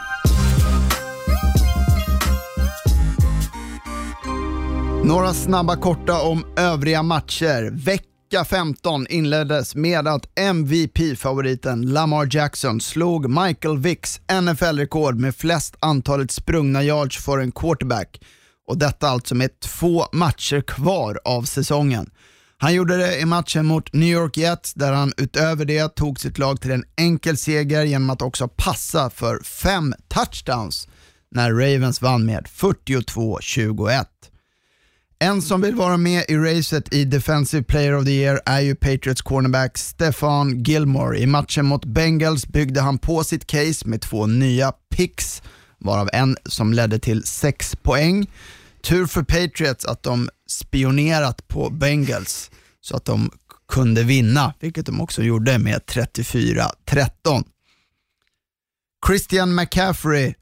[5.04, 7.72] Några snabba korta om övriga matcher.
[7.72, 16.32] Vecka 15 inleddes med att MVP-favoriten Lamar Jackson slog Michael Vicks NFL-rekord med flest antalet
[16.32, 18.22] sprungna yards för en quarterback.
[18.68, 22.10] Och detta alltså med två matcher kvar av säsongen.
[22.62, 26.38] Han gjorde det i matchen mot New York Jets där han utöver det tog sitt
[26.38, 30.88] lag till en enkel seger genom att också passa för fem touchdowns
[31.32, 34.06] när Ravens vann med 42-21.
[35.20, 38.76] En som vill vara med i racet i Defensive Player of the Year är ju
[38.76, 41.20] Patriots cornerback Stefan Gilmore.
[41.20, 45.42] I matchen mot Bengals byggde han på sitt case med två nya picks,
[45.78, 48.28] varav en som ledde till sex poäng.
[48.84, 52.52] Tur för Patriots att de spionerat på Bengals
[52.82, 53.32] så att de
[53.68, 57.44] kunde vinna, vilket de också gjorde med 34-13.
[59.08, 60.34] Christian McCaffrey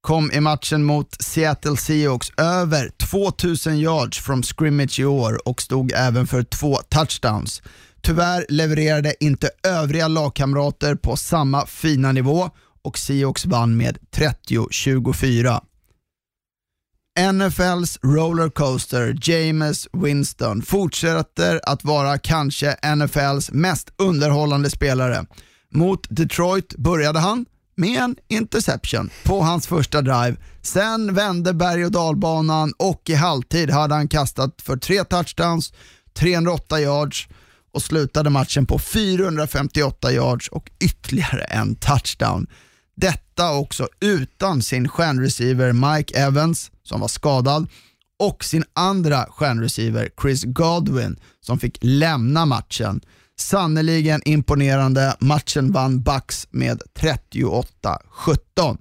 [0.00, 5.92] kom i matchen mot Seattle Seahawks över 2000 yards från scrimmage i år och stod
[5.92, 7.62] även för två touchdowns.
[8.00, 12.50] Tyvärr levererade inte övriga lagkamrater på samma fina nivå
[12.84, 15.60] och Seahawks vann med 30-24.
[17.18, 25.26] NFLs rollercoaster James Winston fortsätter att vara kanske NFLs mest underhållande spelare.
[25.70, 27.46] Mot Detroit började han
[27.76, 30.36] med en interception på hans första drive.
[30.62, 35.72] Sen vände berg och dalbanan och i halvtid hade han kastat för tre touchdowns,
[36.14, 37.28] 308 yards
[37.72, 42.46] och slutade matchen på 458 yards och ytterligare en touchdown.
[43.02, 47.68] Detta också utan sin stjärnreceiver Mike Evans som var skadad
[48.18, 53.00] och sin andra stjärnreceiver Chris Godwin som fick lämna matchen.
[53.38, 55.16] Sannerligen imponerande.
[55.20, 58.78] Matchen vann Bucks med 38-17.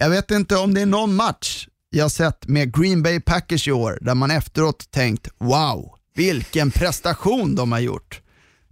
[0.00, 3.72] Jag vet inte om det är någon match jag sett med Green Bay Packers i
[3.72, 8.20] år där man efteråt tänkt wow, vilken prestation de har gjort.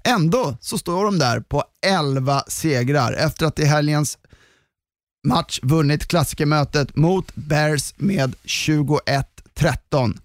[0.04, 4.18] Ändå så står de där på 11 segrar efter att i helgens
[5.26, 10.18] match vunnit klassikermötet mot Bears med 21-13.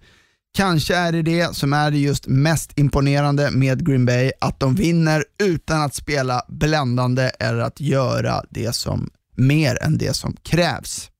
[0.54, 4.74] Kanske är det det som är det just mest imponerande med Green Bay, att de
[4.74, 11.10] vinner utan att spela bländande eller att göra det som mer än det som krävs.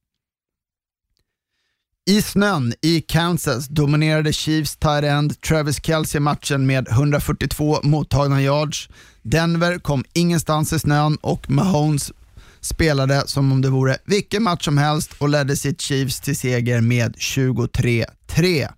[2.09, 8.89] I snön i Kansas dominerade Chiefs tight end Travis Kelce matchen med 142 mottagna yards.
[9.23, 12.13] Denver kom ingenstans i snön och Mahomes
[12.61, 16.81] spelade som om det vore vilken match som helst och ledde sitt Chiefs till seger
[16.81, 18.69] med 23-3.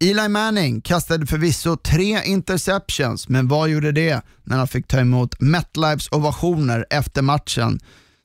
[0.00, 5.40] Eli Manning kastade förvisso tre interceptions, men vad gjorde det när han fick ta emot
[5.40, 7.80] MetLifes ovationer efter matchen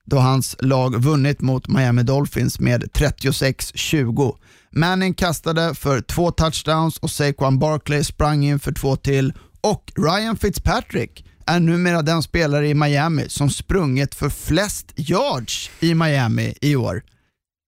[0.09, 4.35] då hans lag vunnit mot Miami Dolphins med 36-20.
[4.71, 10.37] Manning kastade för två touchdowns och Saquon Barkley sprang in för två till och Ryan
[10.37, 16.75] Fitzpatrick är numera den spelare i Miami som sprungit för flest yards i Miami i
[16.75, 17.03] år.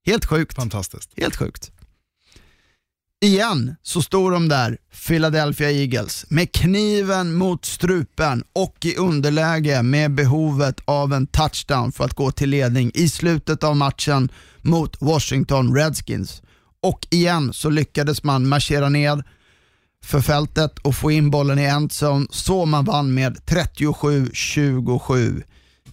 [0.06, 0.56] Helt sjukt.
[0.56, 1.10] Fantastiskt.
[1.18, 1.72] Helt sjukt.
[3.24, 10.16] Igen så står de där, Philadelphia Eagles, med kniven mot strupen och i underläge med
[10.16, 15.76] behovet av en touchdown för att gå till ledning i slutet av matchen mot Washington
[15.76, 16.42] Redskins.
[16.84, 19.24] Och igen så lyckades man marschera ner
[20.06, 25.44] för fältet och få in bollen i endzone så man vann med 37-27.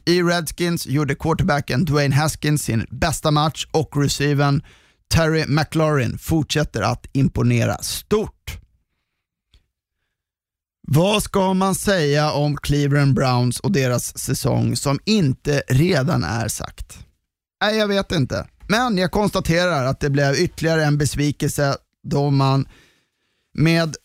[0.04, 4.62] I Redskins gjorde quarterbacken Dwayne Haskins sin bästa match och receiven
[5.08, 8.58] Terry McLaurin fortsätter att imponera stort.
[10.90, 16.98] Vad ska man säga om Cleveland Browns och deras säsong som inte redan är sagt?
[17.60, 18.46] Nej, jag vet inte.
[18.68, 22.68] Men jag konstaterar att det blev ytterligare en besvikelse då man
[23.54, 23.96] med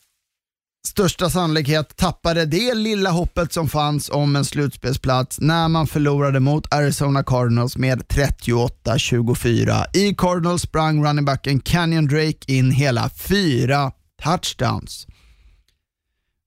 [0.87, 6.73] största sannolikhet tappade det lilla hoppet som fanns om en slutspelsplats när man förlorade mot
[6.73, 9.83] Arizona Cardinals med 38-24.
[9.93, 13.91] I Cardinals sprang runningbacken Canyon Drake in hela fyra
[14.23, 15.07] touchdowns.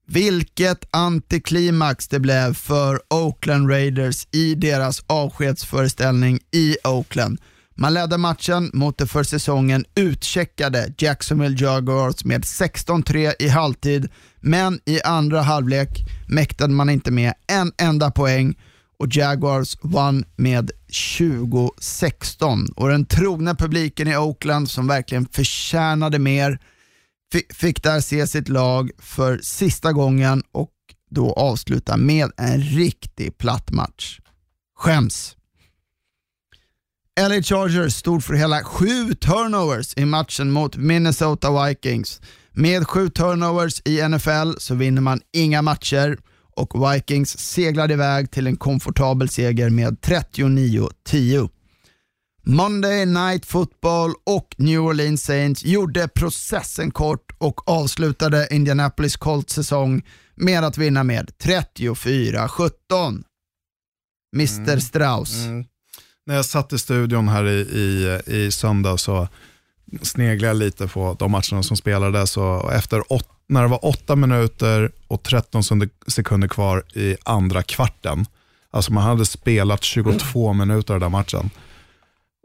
[0.07, 7.39] Vilket antiklimax det blev för Oakland Raiders i deras avskedsföreställning i Oakland.
[7.79, 14.09] Man ledde matchen mot det för säsongen utcheckade Jacksonville Jaguars med 16-3 i halvtid,
[14.39, 15.89] men i andra halvlek
[16.27, 18.55] mäktade man inte med en enda poäng
[18.99, 22.71] och Jaguars vann med 20-16.
[22.75, 26.59] Och den trogna publiken i Oakland som verkligen förtjänade mer
[27.53, 30.71] fick där se sitt lag för sista gången och
[31.11, 34.19] då avsluta med en riktig platt match.
[34.77, 35.36] Skäms.
[37.19, 42.21] LA Chargers stod för hela sju turnovers i matchen mot Minnesota Vikings.
[42.51, 46.17] Med sju turnovers i NFL så vinner man inga matcher
[46.55, 51.49] och Vikings seglade iväg till en komfortabel seger med 39-10.
[52.43, 60.01] Monday Night Football och New Orleans Saints gjorde processen kort och avslutade Indianapolis Colts säsong
[60.35, 63.23] med att vinna med 34-17.
[64.35, 64.81] Mr mm.
[64.81, 65.45] Strauss.
[65.45, 65.65] Mm.
[66.27, 69.27] När jag satt i studion här i, i, i söndag så
[70.01, 74.15] sneglade jag lite på de matcherna som spelades och efter åt, när det var 8
[74.15, 75.63] minuter och 13
[76.07, 78.25] sekunder kvar i andra kvarten,
[78.71, 81.49] alltså man hade spelat 22 minuter av den matchen,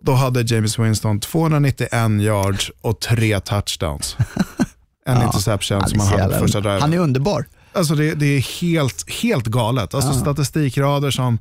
[0.03, 4.17] då hade James Winston 291 yards och tre touchdowns.
[5.07, 6.81] En ja, interception som han hade på första driven.
[6.81, 7.47] Han är underbar.
[7.73, 9.95] Alltså det, det är helt, helt galet.
[9.95, 10.19] Alltså ja.
[10.19, 11.39] Statistikrader som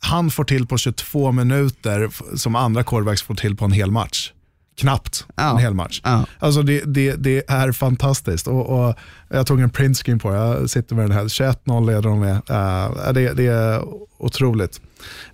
[0.00, 4.32] han får till på 22 minuter som andra quarterbacks får till på en hel match
[4.80, 6.00] knappt en hel match.
[6.04, 6.24] Ja.
[6.38, 8.46] Alltså det, det, det, är fantastiskt.
[8.46, 8.94] Och, och
[9.28, 11.24] jag tog en printscreen på det, jag sitter med den här.
[11.24, 12.34] 21-0 leder de med.
[12.34, 13.82] Uh, det, det är
[14.18, 14.80] otroligt.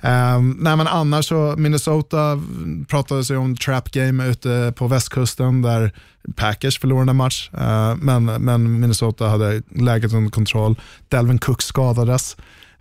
[0.00, 2.42] Um, nej men annars så, Minnesota
[2.88, 5.92] pratade sig om trap game ute på västkusten där
[6.36, 10.80] Packers förlorade en match, uh, men, men Minnesota hade läget under kontroll.
[11.08, 12.36] Delvin Cook skadades.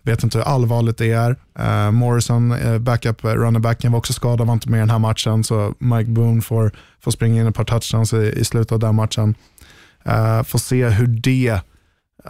[0.05, 1.35] Vet inte hur allvarligt det är.
[1.59, 4.89] Uh, Morrison, uh, backup eh, uh, runnerbacken, var också skadad, var inte med i den
[4.89, 5.43] här matchen.
[5.43, 8.95] Så Mike Boone får, får springa in ett par touchdowns i, i slutet av den
[8.95, 9.35] matchen.
[10.07, 11.59] Uh, får se hur det,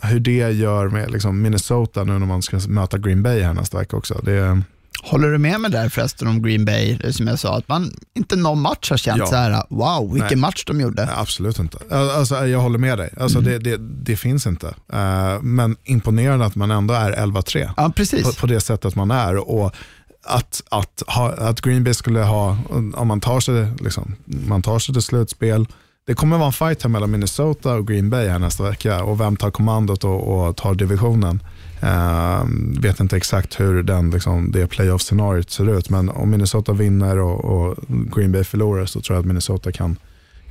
[0.02, 3.78] hur det gör med liksom Minnesota nu när man ska möta Green Bay här nästa
[3.78, 4.22] vecka också.
[4.24, 4.62] Det,
[5.06, 8.36] Håller du med mig där förresten om Green Bay, som jag sa, att man inte
[8.36, 9.26] någon match har känt ja.
[9.26, 10.42] så här, wow, vilken Nej.
[10.42, 11.06] match de gjorde?
[11.06, 11.78] Nej, absolut inte.
[11.96, 13.52] Alltså, jag håller med dig, alltså, mm.
[13.52, 14.68] det, det, det, finns inte.
[14.68, 18.24] Uh, men imponerande att man ändå är 11-3 ja, precis.
[18.24, 19.50] På, på, det sättet man är.
[19.50, 19.76] Och
[20.24, 22.58] att, att, ha, att Green Bay skulle ha,
[22.94, 25.68] om man tar sig, liksom, man tar sig till slutspel,
[26.08, 29.22] det kommer vara en fight här mellan Minnesota och Green Bay här nästa vecka och
[29.22, 31.40] vem tar kommandot och, och tar divisionen.
[31.84, 32.44] Uh,
[32.80, 37.46] vet inte exakt hur den, liksom, det playoff-scenariot ser ut, men om Minnesota vinner och,
[37.46, 37.78] och,
[38.16, 39.98] Green Bay förlorar så tror jag att Minnesota kan,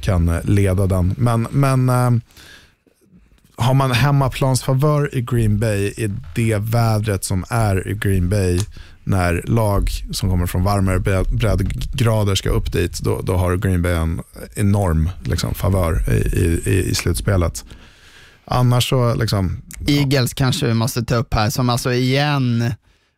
[0.00, 1.14] kan eh, leda den.
[1.18, 2.20] Men, men uh,
[3.56, 8.60] har man hemmaplansfavör i Green Bay i det vädret som är i Green Bay
[9.04, 10.98] när lag som kommer från varmare
[11.30, 14.22] breddgrader ska upp dit, då, då har Green Bay en
[14.54, 17.64] enorm liksom, favör i, i, i slutspelet.
[18.44, 20.34] Annars så, liksom, Eagles ja.
[20.36, 22.74] kanske vi måste ta upp här, som alltså igen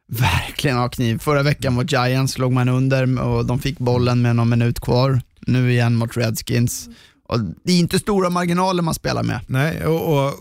[0.08, 1.18] verkligen har kniv.
[1.18, 5.20] Förra veckan mot Giants låg man under och de fick bollen med någon minut kvar.
[5.40, 6.88] Nu igen mot Redskins.
[7.28, 9.40] Och det är inte stora marginaler man spelar med.
[9.46, 10.34] Nej, och, och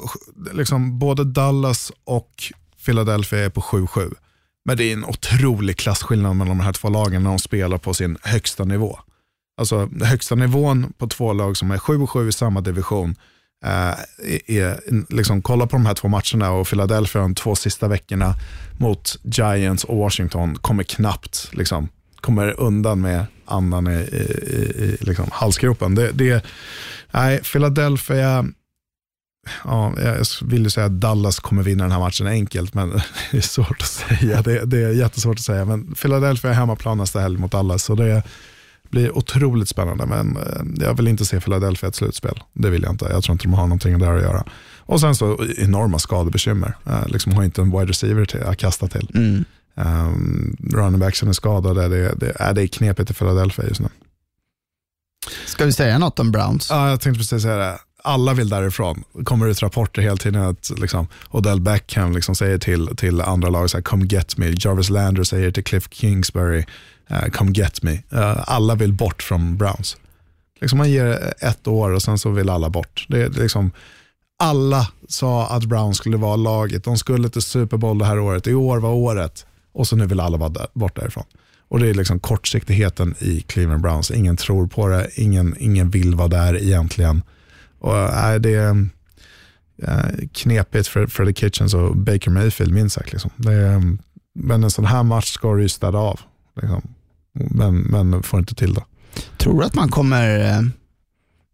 [0.53, 2.31] liksom både Dallas och
[2.85, 4.13] Philadelphia är på 7-7.
[4.65, 7.93] Men det är en otrolig klasskillnad mellan de här två lagen när de spelar på
[7.93, 8.99] sin högsta nivå.
[9.57, 13.15] Alltså högsta nivån på två lag som är 7-7 i samma division
[13.65, 14.79] Eh, är, är,
[15.09, 18.35] liksom, kolla på de här två matcherna och Philadelphia de två sista veckorna
[18.77, 21.89] mot Giants och Washington kommer knappt liksom,
[22.21, 25.95] kommer undan med andan i, i, i liksom, halsgropen.
[25.95, 26.45] Det, det,
[27.11, 28.45] nej, Philadelphia,
[29.63, 32.89] ja, jag vill ju säga att Dallas kommer vinna den här matchen enkelt, men
[33.31, 34.41] det är svårt att säga.
[34.41, 37.83] Det, det är jättesvårt att säga, men Philadelphia är hemmaplan nästa helg mot Dallas.
[37.83, 38.23] Så det,
[38.95, 42.43] blir otroligt spännande, men eh, jag vill inte se Philadelphia ett slutspel.
[42.53, 43.05] Det vill jag inte.
[43.11, 44.43] Jag tror inte de har någonting där att göra.
[44.79, 46.77] Och sen så enorma skadebekymmer.
[46.87, 49.09] Uh, liksom har inte en wide receiver till, att kasta till.
[49.15, 49.45] Mm.
[49.75, 51.87] Um, running backsen är skadade.
[51.87, 53.87] Det, det, är, det är knepigt i Philadelphia just nu.
[55.45, 56.67] Ska vi säga något om Browns?
[56.69, 57.77] Ja, jag tänkte precis säga det.
[58.03, 59.03] Alla vill därifrån.
[59.13, 63.49] Det kommer ut rapporter hela tiden att liksom, Odell Beckham liksom säger till, till andra
[63.49, 64.45] lag, så här, come get me.
[64.59, 66.65] Jarvis Lander säger till Cliff Kingsbury,
[67.11, 67.91] uh, come get me.
[68.13, 69.97] Uh, alla vill bort från Browns.
[70.61, 73.05] Liksom man ger ett år och sen så vill alla bort.
[73.09, 73.71] Det, är liksom,
[74.39, 76.83] alla sa att Browns skulle vara laget.
[76.83, 78.47] De skulle till Super Bowl det här året.
[78.47, 79.45] I år var året.
[79.73, 81.23] Och så nu vill alla vara där, bort därifrån.
[81.67, 84.11] Och Det är liksom kortsiktigheten i Cleveland Browns.
[84.11, 87.23] Ingen tror på det, ingen, ingen vill vara där egentligen.
[87.79, 88.87] Och, äh, det är
[89.83, 93.11] äh, knepigt för The Kitchens och Baker Mayfield minst sagt.
[93.11, 93.31] Liksom.
[93.35, 93.97] Det är,
[94.35, 96.19] men en sån här match ska du ju städa av.
[96.61, 96.94] Liksom.
[97.35, 98.83] Men, men får inte till det.
[99.37, 100.61] Tror du att man kommer, äh,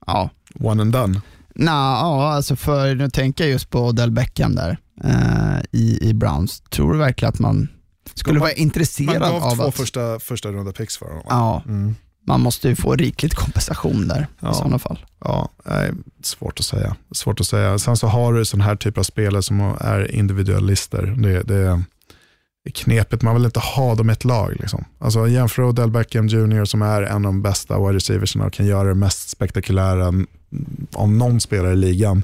[0.08, 0.30] ja.
[0.60, 1.22] One and done?
[1.56, 6.14] Nej, ja, alltså för nu tänker jag just på Odell Beckham där äh, i, i
[6.14, 6.62] Browns.
[6.62, 7.68] Tror du verkligen att man
[8.14, 9.42] skulle man, vara intresserad av att...
[9.42, 11.24] Man gav två första, första runda picks för honom.
[11.30, 11.64] Ja.
[11.66, 11.96] Mm
[12.28, 14.52] man måste ju få rikligt kompensation där ja.
[14.52, 15.00] i sådana fall.
[15.20, 15.92] Ja, nej,
[16.24, 16.96] svårt att säga.
[17.12, 17.80] Svårt att säga.
[17.80, 21.16] Sen så har du sån här typ av spelare som är individualister.
[21.18, 21.84] Det, det,
[22.70, 24.56] knepigt, man vill inte ha dem i ett lag.
[24.60, 24.86] Liksom.
[25.00, 28.66] Alltså, jämför Odell Beckham Jr som är en av de bästa wide receiversen och kan
[28.66, 30.14] göra det mest spektakulära
[30.94, 32.24] om någon spelare i ligan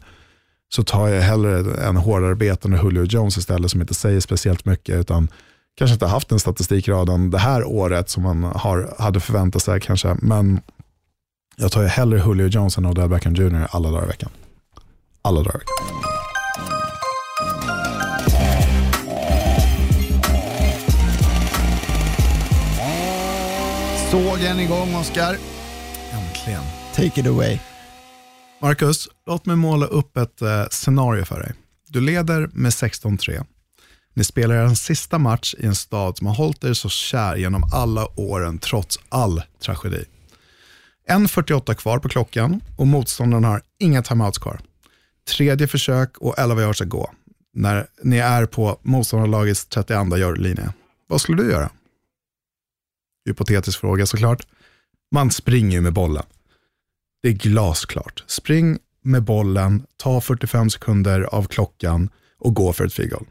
[0.70, 5.28] så tar jag hellre en hårdarbetande Julio Jones istället som inte säger speciellt mycket utan
[5.78, 10.18] kanske inte haft den statistikraden det här året som man har, hade förväntat sig kanske.
[10.22, 10.60] Men
[11.56, 14.30] jag tar ju hellre Julio Jones än Odell Beckham Jr alla dagar i veckan.
[15.22, 16.37] Alla dagar i veckan.
[24.12, 25.38] Sågen igång Oskar.
[26.12, 26.64] Äntligen.
[26.96, 27.60] Take it away.
[28.62, 31.54] Marcus, låt mig måla upp ett eh, scenario för dig.
[31.88, 33.46] Du leder med 16-3.
[34.14, 37.64] Ni spelar en sista match i en stad som har hållit er så kär genom
[37.74, 40.06] alla åren trots all tragedi.
[41.10, 44.60] 1.48 kvar på klockan och motståndaren har inga timeouts kvar.
[45.30, 47.12] Tredje försök och 11 yards att gå
[47.54, 50.74] när ni är på motståndarlagets 32 yard-linje.
[51.08, 51.70] Vad skulle du göra?
[53.28, 54.48] Hypotetisk fråga såklart.
[55.12, 56.24] Man springer ju med bollen.
[57.22, 58.24] Det är glasklart.
[58.28, 63.26] Spring med bollen, ta 45 sekunder av klockan och gå för ett frigol.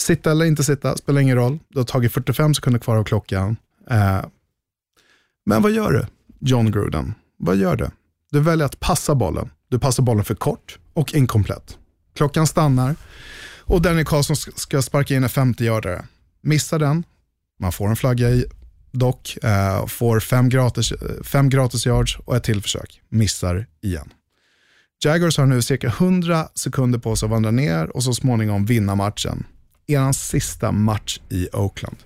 [0.00, 1.58] Sitta eller inte sitta, spelar ingen roll.
[1.68, 3.56] Du har tagit 45 sekunder kvar av klockan.
[3.90, 4.24] Eh,
[5.46, 6.06] men vad gör du,
[6.40, 7.14] John Gruden?
[7.38, 7.90] Vad gör du?
[8.30, 9.50] Du väljer att passa bollen.
[9.68, 11.78] Du passar bollen för kort och inkomplett.
[12.14, 12.96] Klockan stannar
[13.58, 16.04] och Danny Karlsson ska sparka in en 50-yardare.
[16.40, 17.04] Missar den,
[17.60, 18.44] man får en flagga i
[18.92, 23.00] dock, eh, får fem gratis, eh, fem gratis yards och ett till försök.
[23.08, 24.12] Missar igen.
[25.04, 28.94] Jaguars har nu cirka 100 sekunder på sig att vandra ner och så småningom vinna
[28.94, 29.44] matchen.
[29.86, 31.96] Er sista match i Oakland.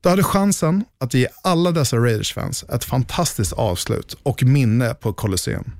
[0.00, 5.70] Du hade chansen att ge alla dessa Raiders-fans ett fantastiskt avslut och minne på Colosseum.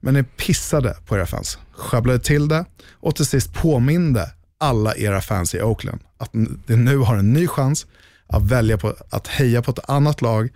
[0.00, 5.20] Men ni pissade på era fans, sjabblade till det och till sist påminde alla era
[5.20, 7.86] fans i Oakland att ni nu har en ny chans
[8.28, 10.48] att välja på att heja på ett annat lag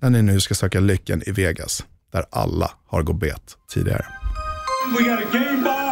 [0.00, 4.06] när ni nu ska söka lyckan i Vegas, där alla har gått bet tidigare.
[4.98, 5.90] We got a game ball.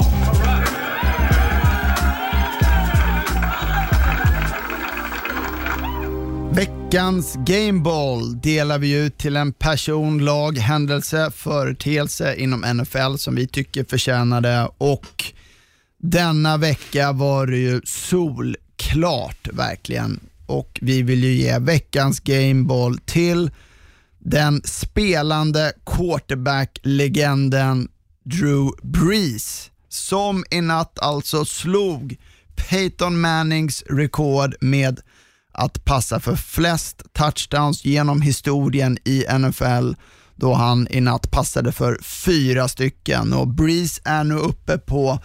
[6.59, 13.47] Veckans Gameball delar vi ut till en person, lag, händelse, företeelse inom NFL som vi
[13.47, 15.25] tycker förtjänade och
[15.99, 23.51] denna vecka var det ju solklart verkligen och vi vill ju ge veckans Gameball till
[24.19, 27.89] den spelande quarterback-legenden
[28.25, 32.17] Drew Brees som i natt alltså slog
[32.57, 35.01] Peyton Mannings rekord med
[35.53, 39.93] att passa för flest touchdowns genom historien i NFL
[40.37, 43.33] då han i natt passade för fyra stycken.
[43.33, 45.19] Och Breeze är nu uppe på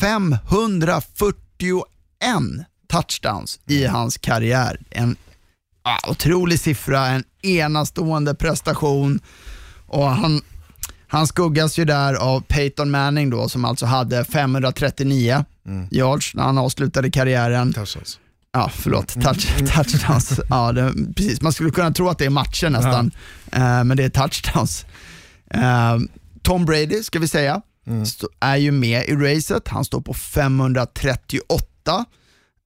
[0.00, 4.80] 541 touchdowns i hans karriär.
[4.90, 5.16] En
[5.82, 9.20] ah, otrolig siffra, en enastående prestation
[9.86, 10.42] och han,
[11.08, 15.88] han skuggas ju där av Peyton Manning då som alltså hade 539 mm.
[15.90, 17.72] yards när han avslutade karriären.
[17.72, 18.18] Touchdowns.
[18.52, 19.08] Ja, förlåt.
[19.22, 20.40] Touch, touchdowns.
[20.48, 21.42] Ja, det, precis.
[21.42, 23.10] Man skulle kunna tro att det är matcher nästan,
[23.50, 23.58] ja.
[23.58, 24.86] uh, men det är touchdowns.
[25.54, 25.98] Uh,
[26.42, 28.04] Tom Brady, ska vi säga, mm.
[28.40, 29.68] är ju med i racet.
[29.68, 32.04] Han står på 538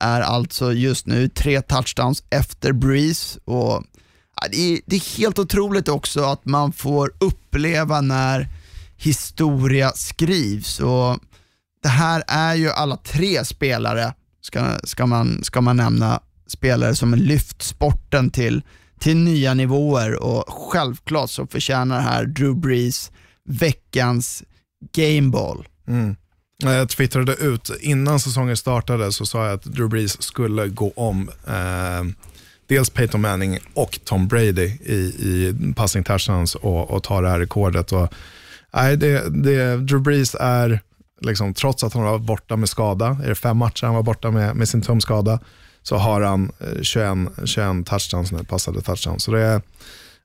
[0.00, 3.40] är alltså just nu tre touchdowns efter Breeze.
[3.44, 3.84] Och,
[4.50, 8.48] det, är, det är helt otroligt också att man får uppleva när
[8.96, 10.80] historia skrivs.
[10.80, 11.18] Och
[11.82, 17.14] det här är ju alla tre spelare, ska, ska, man, ska man nämna, spelare som
[17.14, 18.62] lyft sporten till,
[19.00, 23.10] till nya nivåer och självklart så förtjänar här Drew Brees
[23.44, 24.42] veckans
[24.92, 25.68] gameball.
[25.88, 26.16] Mm.
[26.64, 30.92] Eh, jag twittrade ut, innan säsongen startade så sa jag att Drew Brees skulle gå
[30.96, 32.04] om eh,
[32.66, 37.38] dels Peyton Manning och Tom Brady i, i passing touchdowns och, och ta det här
[37.38, 37.92] rekordet.
[37.92, 38.08] Och,
[38.74, 40.80] nej, det, det, Drew Brees är,
[41.20, 44.30] liksom, trots att han var borta med skada, är det fem matcher han var borta
[44.30, 45.40] med, med sin tumskada,
[45.82, 49.24] så har han eh, 21, 21 touchdowns nu, passade touchdowns.
[49.24, 49.62] Så det är,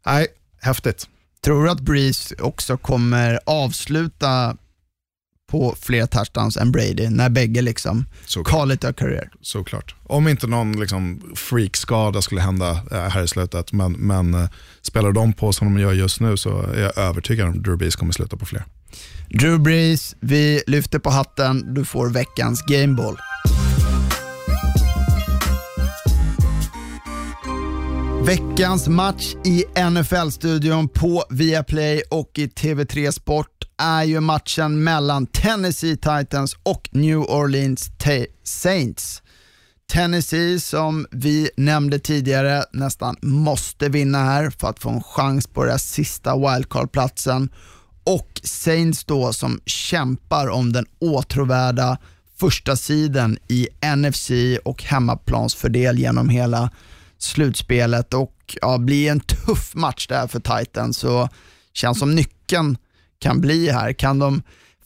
[0.05, 0.27] nej,
[0.61, 1.07] häftigt.
[1.45, 4.57] Tror du att Breeze också kommer avsluta
[5.51, 8.51] på fler touchdowns än Brady när bägge liksom Såklart.
[8.59, 9.29] call it a career.
[9.41, 9.95] Såklart.
[10.03, 14.49] Om inte någon liksom freakskada skulle hända eh, här i slutet, men, men eh,
[14.81, 17.77] spelar de på som de gör just nu så är jag övertygad om att Drew
[17.77, 18.63] Brees kommer sluta på fler.
[19.29, 21.73] Drew Brees, vi lyfter på hatten.
[21.73, 23.17] Du får veckans gameball.
[28.25, 35.97] Veckans match i NFL-studion på Viaplay och i TV3 Sport är ju matchen mellan Tennessee
[35.97, 37.91] Titans och New Orleans
[38.43, 39.21] Saints.
[39.91, 45.63] Tennessee som vi nämnde tidigare nästan måste vinna här för att få en chans på
[45.63, 47.49] den sista wildcard-platsen.
[48.03, 51.97] Och Saints då som kämpar om den åtråvärda
[52.38, 54.32] första sidan i NFC
[54.65, 56.69] och hemmaplansfördel genom hela
[57.17, 61.30] slutspelet och ja, blir en tuff match där för Titans så
[61.73, 62.78] känns som nyckeln
[63.20, 63.93] kan bli här.
[63.93, 64.41] Kan de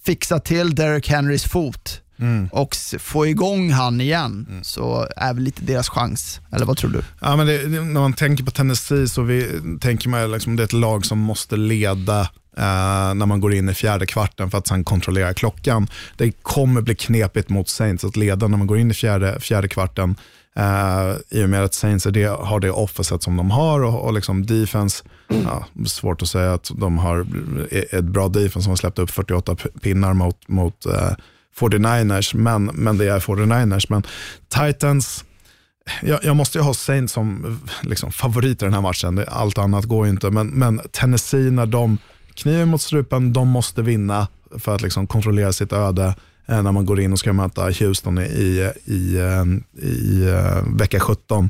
[0.05, 2.47] fixa till Derek Henrys fot mm.
[2.51, 4.63] och få igång han igen mm.
[4.63, 6.39] så är väl lite deras chans.
[6.51, 7.01] Eller vad tror du?
[7.21, 10.65] Ja, men det, när man tänker på Tennessee så vi, tänker man liksom det är
[10.65, 12.21] ett lag som måste leda
[12.57, 15.87] eh, när man går in i fjärde kvarten för att sen kontrollera klockan.
[16.17, 19.67] Det kommer bli knepigt mot Saints att leda när man går in i fjärde, fjärde
[19.67, 20.15] kvarten.
[20.57, 24.13] Uh, I och med att Saints det, har det offenset som de har och, och
[24.13, 27.25] liksom defense, ja, svårt att säga att de har
[27.71, 31.13] e-, ett bra defense som har släppt upp 48 pinnar mot, mot eh, uh,
[31.59, 33.85] 49ers, men, men det är 49ers.
[33.89, 34.03] Men
[34.47, 35.25] Titans,
[36.01, 39.25] jag, jag måste ju ha Saints som eh, liksom, favorit i den här matchen.
[39.27, 40.29] Allt annat går ju inte.
[40.29, 41.97] Men, men Tennessee, när de
[42.33, 44.27] kniven mot strupen, de måste vinna
[44.57, 46.15] för att liksom, kontrollera sitt öde
[46.49, 49.45] Eh, när man går in och ska möta Houston i, i, i, eh,
[49.87, 51.49] i eh, vecka 17.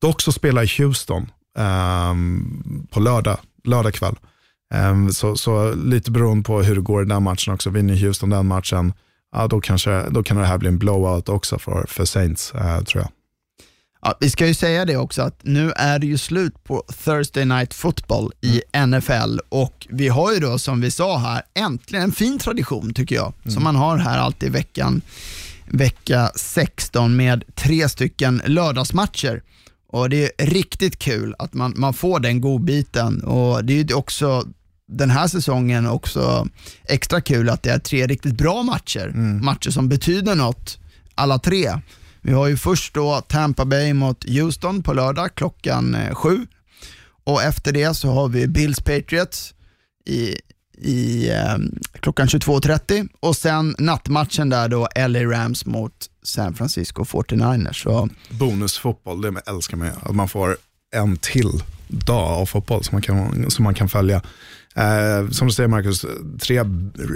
[0.00, 4.16] Dock så spelar Houston um, på lördag, lördag kväll.
[4.74, 7.70] Um, så, så lite beroende på hur det går i den matchen också.
[7.70, 8.92] Vinner Houston den matchen,
[9.32, 12.80] ja, då, kanske, då kan det här bli en blowout också för, för Saints, uh,
[12.80, 13.10] tror jag.
[14.06, 17.44] Ja, vi ska ju säga det också att nu är det ju slut på Thursday
[17.44, 18.90] Night Football i mm.
[18.98, 23.14] NFL och vi har ju då som vi sa här äntligen en fin tradition tycker
[23.14, 23.54] jag mm.
[23.54, 25.02] som man har här alltid i veckan
[25.66, 29.42] vecka 16 med tre stycken lördagsmatcher.
[29.88, 33.94] Och Det är riktigt kul att man, man får den godbiten och det är ju
[33.94, 34.44] också
[34.88, 36.48] den här säsongen också
[36.84, 39.06] extra kul att det är tre riktigt bra matcher.
[39.06, 39.44] Mm.
[39.44, 40.78] Matcher som betyder något,
[41.14, 41.72] alla tre.
[42.26, 46.46] Vi har ju först då Tampa Bay mot Houston på lördag klockan eh, sju
[47.24, 49.54] och efter det så har vi Bills Patriots
[50.06, 50.36] i,
[50.78, 51.56] i eh,
[52.00, 57.82] klockan 22.30 och sen nattmatchen där då LA Rams mot San Francisco 49ers.
[57.82, 58.08] Så...
[58.30, 59.92] Bonusfotboll, det älskar man ju.
[60.02, 60.56] Att man får
[60.94, 61.62] en till
[61.94, 64.22] dag av fotboll som man kan, som man kan följa.
[64.74, 66.06] Eh, som du säger Marcus,
[66.40, 66.64] tre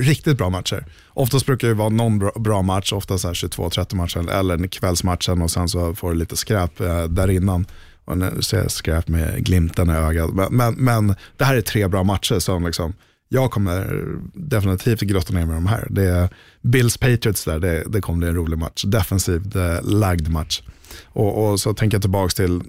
[0.01, 0.87] riktigt bra matcher.
[1.09, 5.69] Oftast brukar det vara någon bra, bra match, ofta 22-30 matcher eller kvällsmatchen och sen
[5.69, 7.67] så får du lite skräp eh, där innan.
[8.05, 10.31] Och nu ser jag skräp med glimten i ögat.
[10.35, 12.93] Men, men, men, det här är tre bra matcher som liksom,
[13.29, 15.87] jag kommer definitivt grotta ner med de här.
[15.91, 16.29] Det är
[16.63, 18.85] Bills Patriots där, det, det kommer bli en rolig match.
[18.85, 20.63] Defensivt eh, lagd match.
[21.05, 22.63] Och, och så tänker jag tillbaka till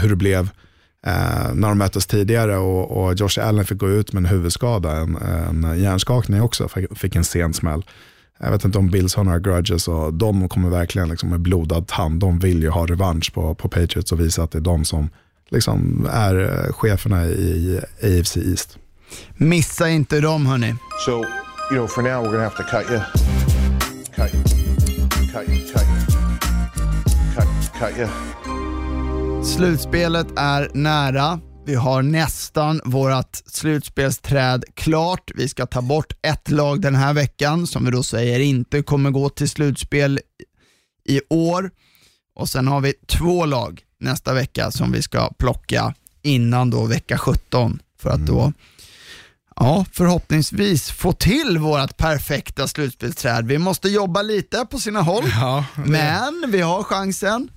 [0.00, 0.48] hur det blev
[1.06, 4.96] eh, när de möttes tidigare och, och, Josh Allen fick gå ut med en huvudskada,
[4.96, 7.84] en, en hjärnskakning också, fick en sen smäll.
[8.42, 11.86] Jag vet inte om Bills har några grudges och de kommer verkligen liksom med blodad
[11.86, 12.20] tand.
[12.20, 15.10] De vill ju ha revansch på, på Patriots och visa att det är de som
[15.48, 18.78] liksom är eh, cheferna i AFC East.
[19.36, 20.74] Missa inte dem hörni.
[21.04, 21.24] So, you
[21.70, 23.00] know, for now we're gonna have to cut you.
[24.16, 24.42] Cut you.
[25.32, 25.72] Cut you.
[25.72, 26.20] Cut you.
[27.34, 27.48] Cut,
[27.78, 28.39] cut you.
[29.44, 31.40] Slutspelet är nära.
[31.66, 35.30] Vi har nästan vårt slutspelsträd klart.
[35.34, 39.10] Vi ska ta bort ett lag den här veckan som vi då säger inte kommer
[39.10, 40.20] gå till slutspel
[41.04, 41.70] i år.
[42.34, 47.18] Och Sen har vi två lag nästa vecka som vi ska plocka innan då vecka
[47.18, 48.52] 17 för att då
[49.56, 53.46] ja, förhoppningsvis få till vårt perfekta slutspelsträd.
[53.46, 57.50] Vi måste jobba lite på sina håll, ja, men vi har chansen.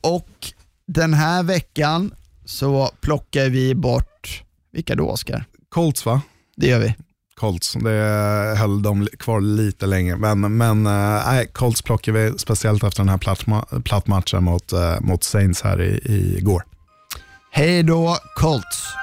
[0.00, 0.52] Och
[0.86, 2.14] den här veckan
[2.44, 5.44] så plockar vi bort, vilka då Oskar?
[5.68, 6.22] Colts va?
[6.56, 6.94] Det gör vi.
[7.34, 10.16] Colts, det höll de kvar lite länge.
[10.16, 13.44] Men, men äh, Colts plockar vi speciellt efter den här platt,
[13.84, 16.62] plattmatchen mot, äh, mot Saints här i, i igår.
[17.50, 18.94] Hej då Colts!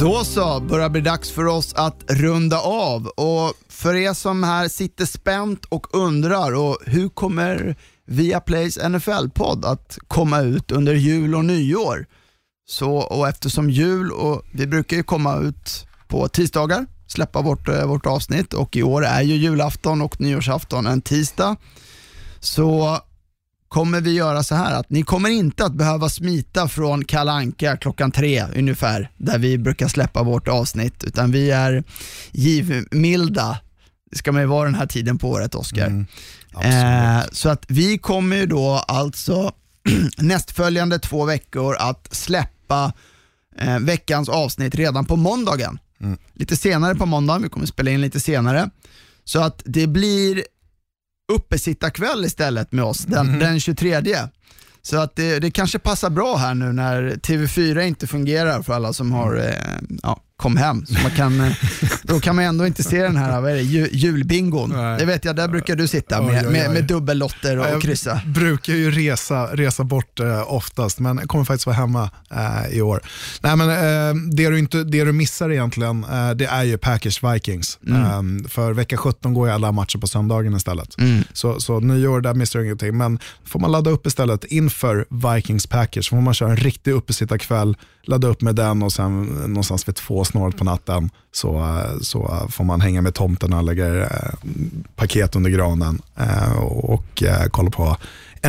[0.00, 4.68] Då så, börjar bli dags för oss att runda av och för er som här
[4.68, 7.76] sitter spänt och undrar och hur kommer
[8.06, 12.06] Viaplays NFL-podd att komma ut under jul och nyår?
[12.66, 17.86] Så, och eftersom jul och vi brukar ju komma ut på tisdagar, släppa vårt, eh,
[17.86, 21.56] vårt avsnitt och i år är ju julafton och nyårsafton en tisdag.
[22.40, 22.98] Så
[23.74, 28.12] kommer vi göra så här att ni kommer inte att behöva smita från Kalanka klockan
[28.12, 31.84] tre ungefär, där vi brukar släppa vårt avsnitt, utan vi är
[32.32, 33.58] givmilda.
[34.10, 35.86] Det ska man ju vara den här tiden på året, Oskar.
[35.86, 36.06] Mm,
[37.18, 39.52] eh, så att vi kommer ju då alltså
[40.18, 42.92] nästföljande två veckor att släppa
[43.58, 45.78] eh, veckans avsnitt redan på måndagen.
[46.00, 46.18] Mm.
[46.34, 48.70] Lite senare på måndagen, vi kommer spela in lite senare.
[49.24, 50.44] Så att det blir
[51.32, 54.02] uppesittarkväll istället med oss den, den 23.
[54.82, 58.92] Så att det, det kanske passar bra här nu när TV4 inte fungerar för alla
[58.92, 60.86] som har eh, ja, kom hem.
[60.86, 61.52] Så man kan, eh,
[62.02, 64.70] då kan man ändå inte se den här vad är det, ju- julbingon.
[64.76, 64.98] Nej.
[64.98, 66.74] Det vet jag, där brukar du sitta Oj, med, oj, med, oj.
[66.74, 68.20] med dubbellotter och, Jag kryssa.
[68.26, 72.82] brukar ju resa, resa bort eh, oftast, men jag kommer faktiskt vara hemma eh, i
[72.82, 73.00] år.
[73.40, 76.06] Nej, men, eh, det, du inte, det du missar egentligen,
[76.36, 77.78] det är ju Packers Vikings.
[77.88, 80.88] Eh, för vecka 17 går ju alla matcher på söndagen istället.
[81.32, 82.96] Så, så nyår, där missar du ingenting.
[82.96, 85.06] Men får man ladda upp istället inför
[85.36, 89.88] Vikings Packers, får man köra en riktig uppesittarkväll, ladda upp med den och sen någonstans
[89.88, 94.34] vid två snåret på natten så, så får man hänga med tomten och lägga eh,
[94.96, 97.96] paket under granen eh, och eh, kolla på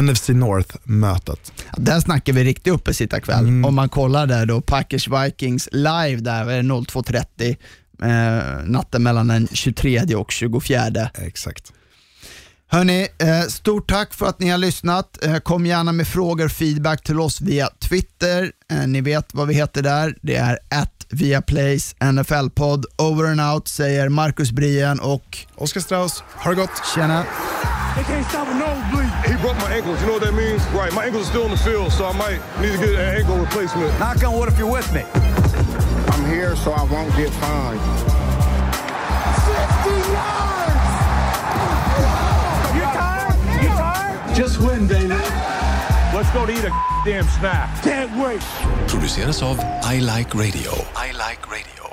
[0.01, 1.53] NFC North-mötet.
[1.77, 3.45] Där snackar vi riktig uppesittarkväll.
[3.65, 7.55] Om man kollar där då, Packers Vikings live där, vad är det 02.30
[8.01, 11.09] eh, natten mellan den 23 och 24.
[11.15, 11.73] Exakt.
[12.67, 13.07] Hörni,
[13.49, 15.17] stort tack för att ni har lyssnat.
[15.43, 18.51] Kom gärna med frågor och feedback till oss via Twitter.
[18.87, 20.17] Ni vet vad vi heter där.
[20.21, 20.59] Det är
[21.11, 22.85] at Viaplays NFL-podd.
[22.97, 26.81] Over and out säger Marcus Brien och Oskar Strauss, ha det gott!
[26.95, 27.25] tjena.
[27.95, 29.09] They can't stop a nosebleed.
[29.25, 30.01] He broke my ankles.
[30.01, 30.61] You know what that means?
[30.73, 30.93] Right.
[30.93, 33.37] My ankles are still in the field, so I might need to get an ankle
[33.37, 33.97] replacement.
[33.99, 35.03] Knock on wood if you're with me.
[36.11, 37.79] I'm here so I won't get fined.
[39.47, 40.91] 50 yards!
[42.75, 43.63] You tired?
[43.63, 44.35] You tired?
[44.35, 45.14] Just win, baby.
[46.35, 46.71] To eat a
[47.05, 47.81] damn snack.
[47.81, 48.41] Can't wait.
[48.87, 49.57] produceras av
[49.95, 50.71] I Like Radio.
[50.95, 51.84] I Like Radio.